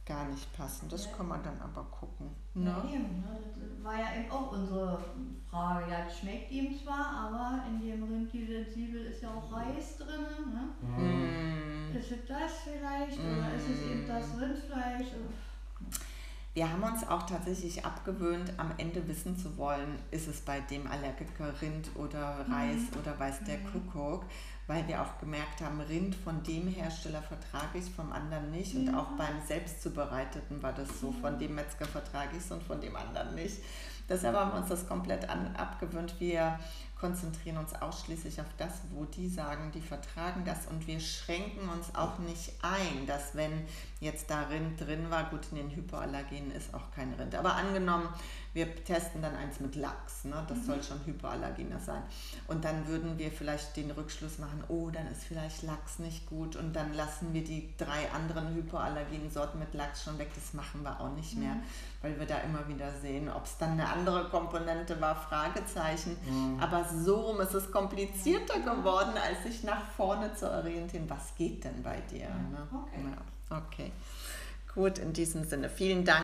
[0.05, 0.87] gar nicht passen.
[0.87, 1.11] Das Ja.
[1.17, 2.29] kann man dann aber gucken.
[2.55, 2.93] Ja, Ne?
[2.93, 3.37] eben, ne?
[3.53, 4.97] Das war ja eben auch unsere
[5.49, 5.91] Frage.
[5.91, 10.53] Ja, es schmeckt ihm zwar, aber in dem Rindli sensibel ist ja auch Reis drin.
[10.53, 10.87] Ne?
[10.97, 11.97] Mm.
[11.97, 15.07] Ist es das vielleicht oder ist es eben das Rindfleisch?
[16.53, 20.85] Wir haben uns auch tatsächlich abgewöhnt, am Ende wissen zu wollen, ist es bei dem
[20.85, 24.25] Allergiker Rind oder Reis oder weiß der Kuckuck,
[24.67, 28.75] weil wir auch gemerkt haben, Rind von dem Hersteller vertrage ich, vom anderen nicht.
[28.75, 28.99] Und Ja.
[28.99, 32.97] auch beim selbstzubereiteten war das so, von dem Metzger vertrage ich es und von dem
[32.97, 33.59] anderen nicht.
[34.09, 36.19] Deshalb haben wir uns das komplett an, abgewöhnt.
[36.19, 36.59] Wir
[37.01, 41.93] konzentrieren uns ausschließlich auf das, wo die sagen, die vertragen das und wir schränken uns
[41.95, 43.65] auch nicht ein, dass wenn
[43.99, 47.33] jetzt da Rind drin war, gut, in den Hypoallergenen ist auch kein Rind.
[47.35, 48.07] Aber angenommen,
[48.53, 50.45] wir testen dann eins mit Lachs, ne?
[50.49, 52.01] das soll schon Hypoallergener sein.
[52.47, 56.57] Und dann würden wir vielleicht den Rückschluss machen, oh, dann ist vielleicht Lachs nicht gut
[56.57, 60.29] und dann lassen wir die drei anderen hypoallergenen Sorten mit Lachs schon weg.
[60.35, 61.55] Das machen wir auch nicht mehr,
[62.01, 66.17] weil wir da immer wieder sehen, ob es dann eine andere Komponente war, Fragezeichen.
[66.59, 71.09] Aber so rum ist es komplizierter geworden, als sich nach vorne zu orientieren.
[71.09, 72.27] Was geht denn bei dir?
[72.27, 72.67] Ne?
[72.73, 73.05] okay.
[73.49, 73.91] Ja, okay.
[74.73, 75.69] Gut, in diesem Sinne.
[75.69, 76.19] Vielen Dank.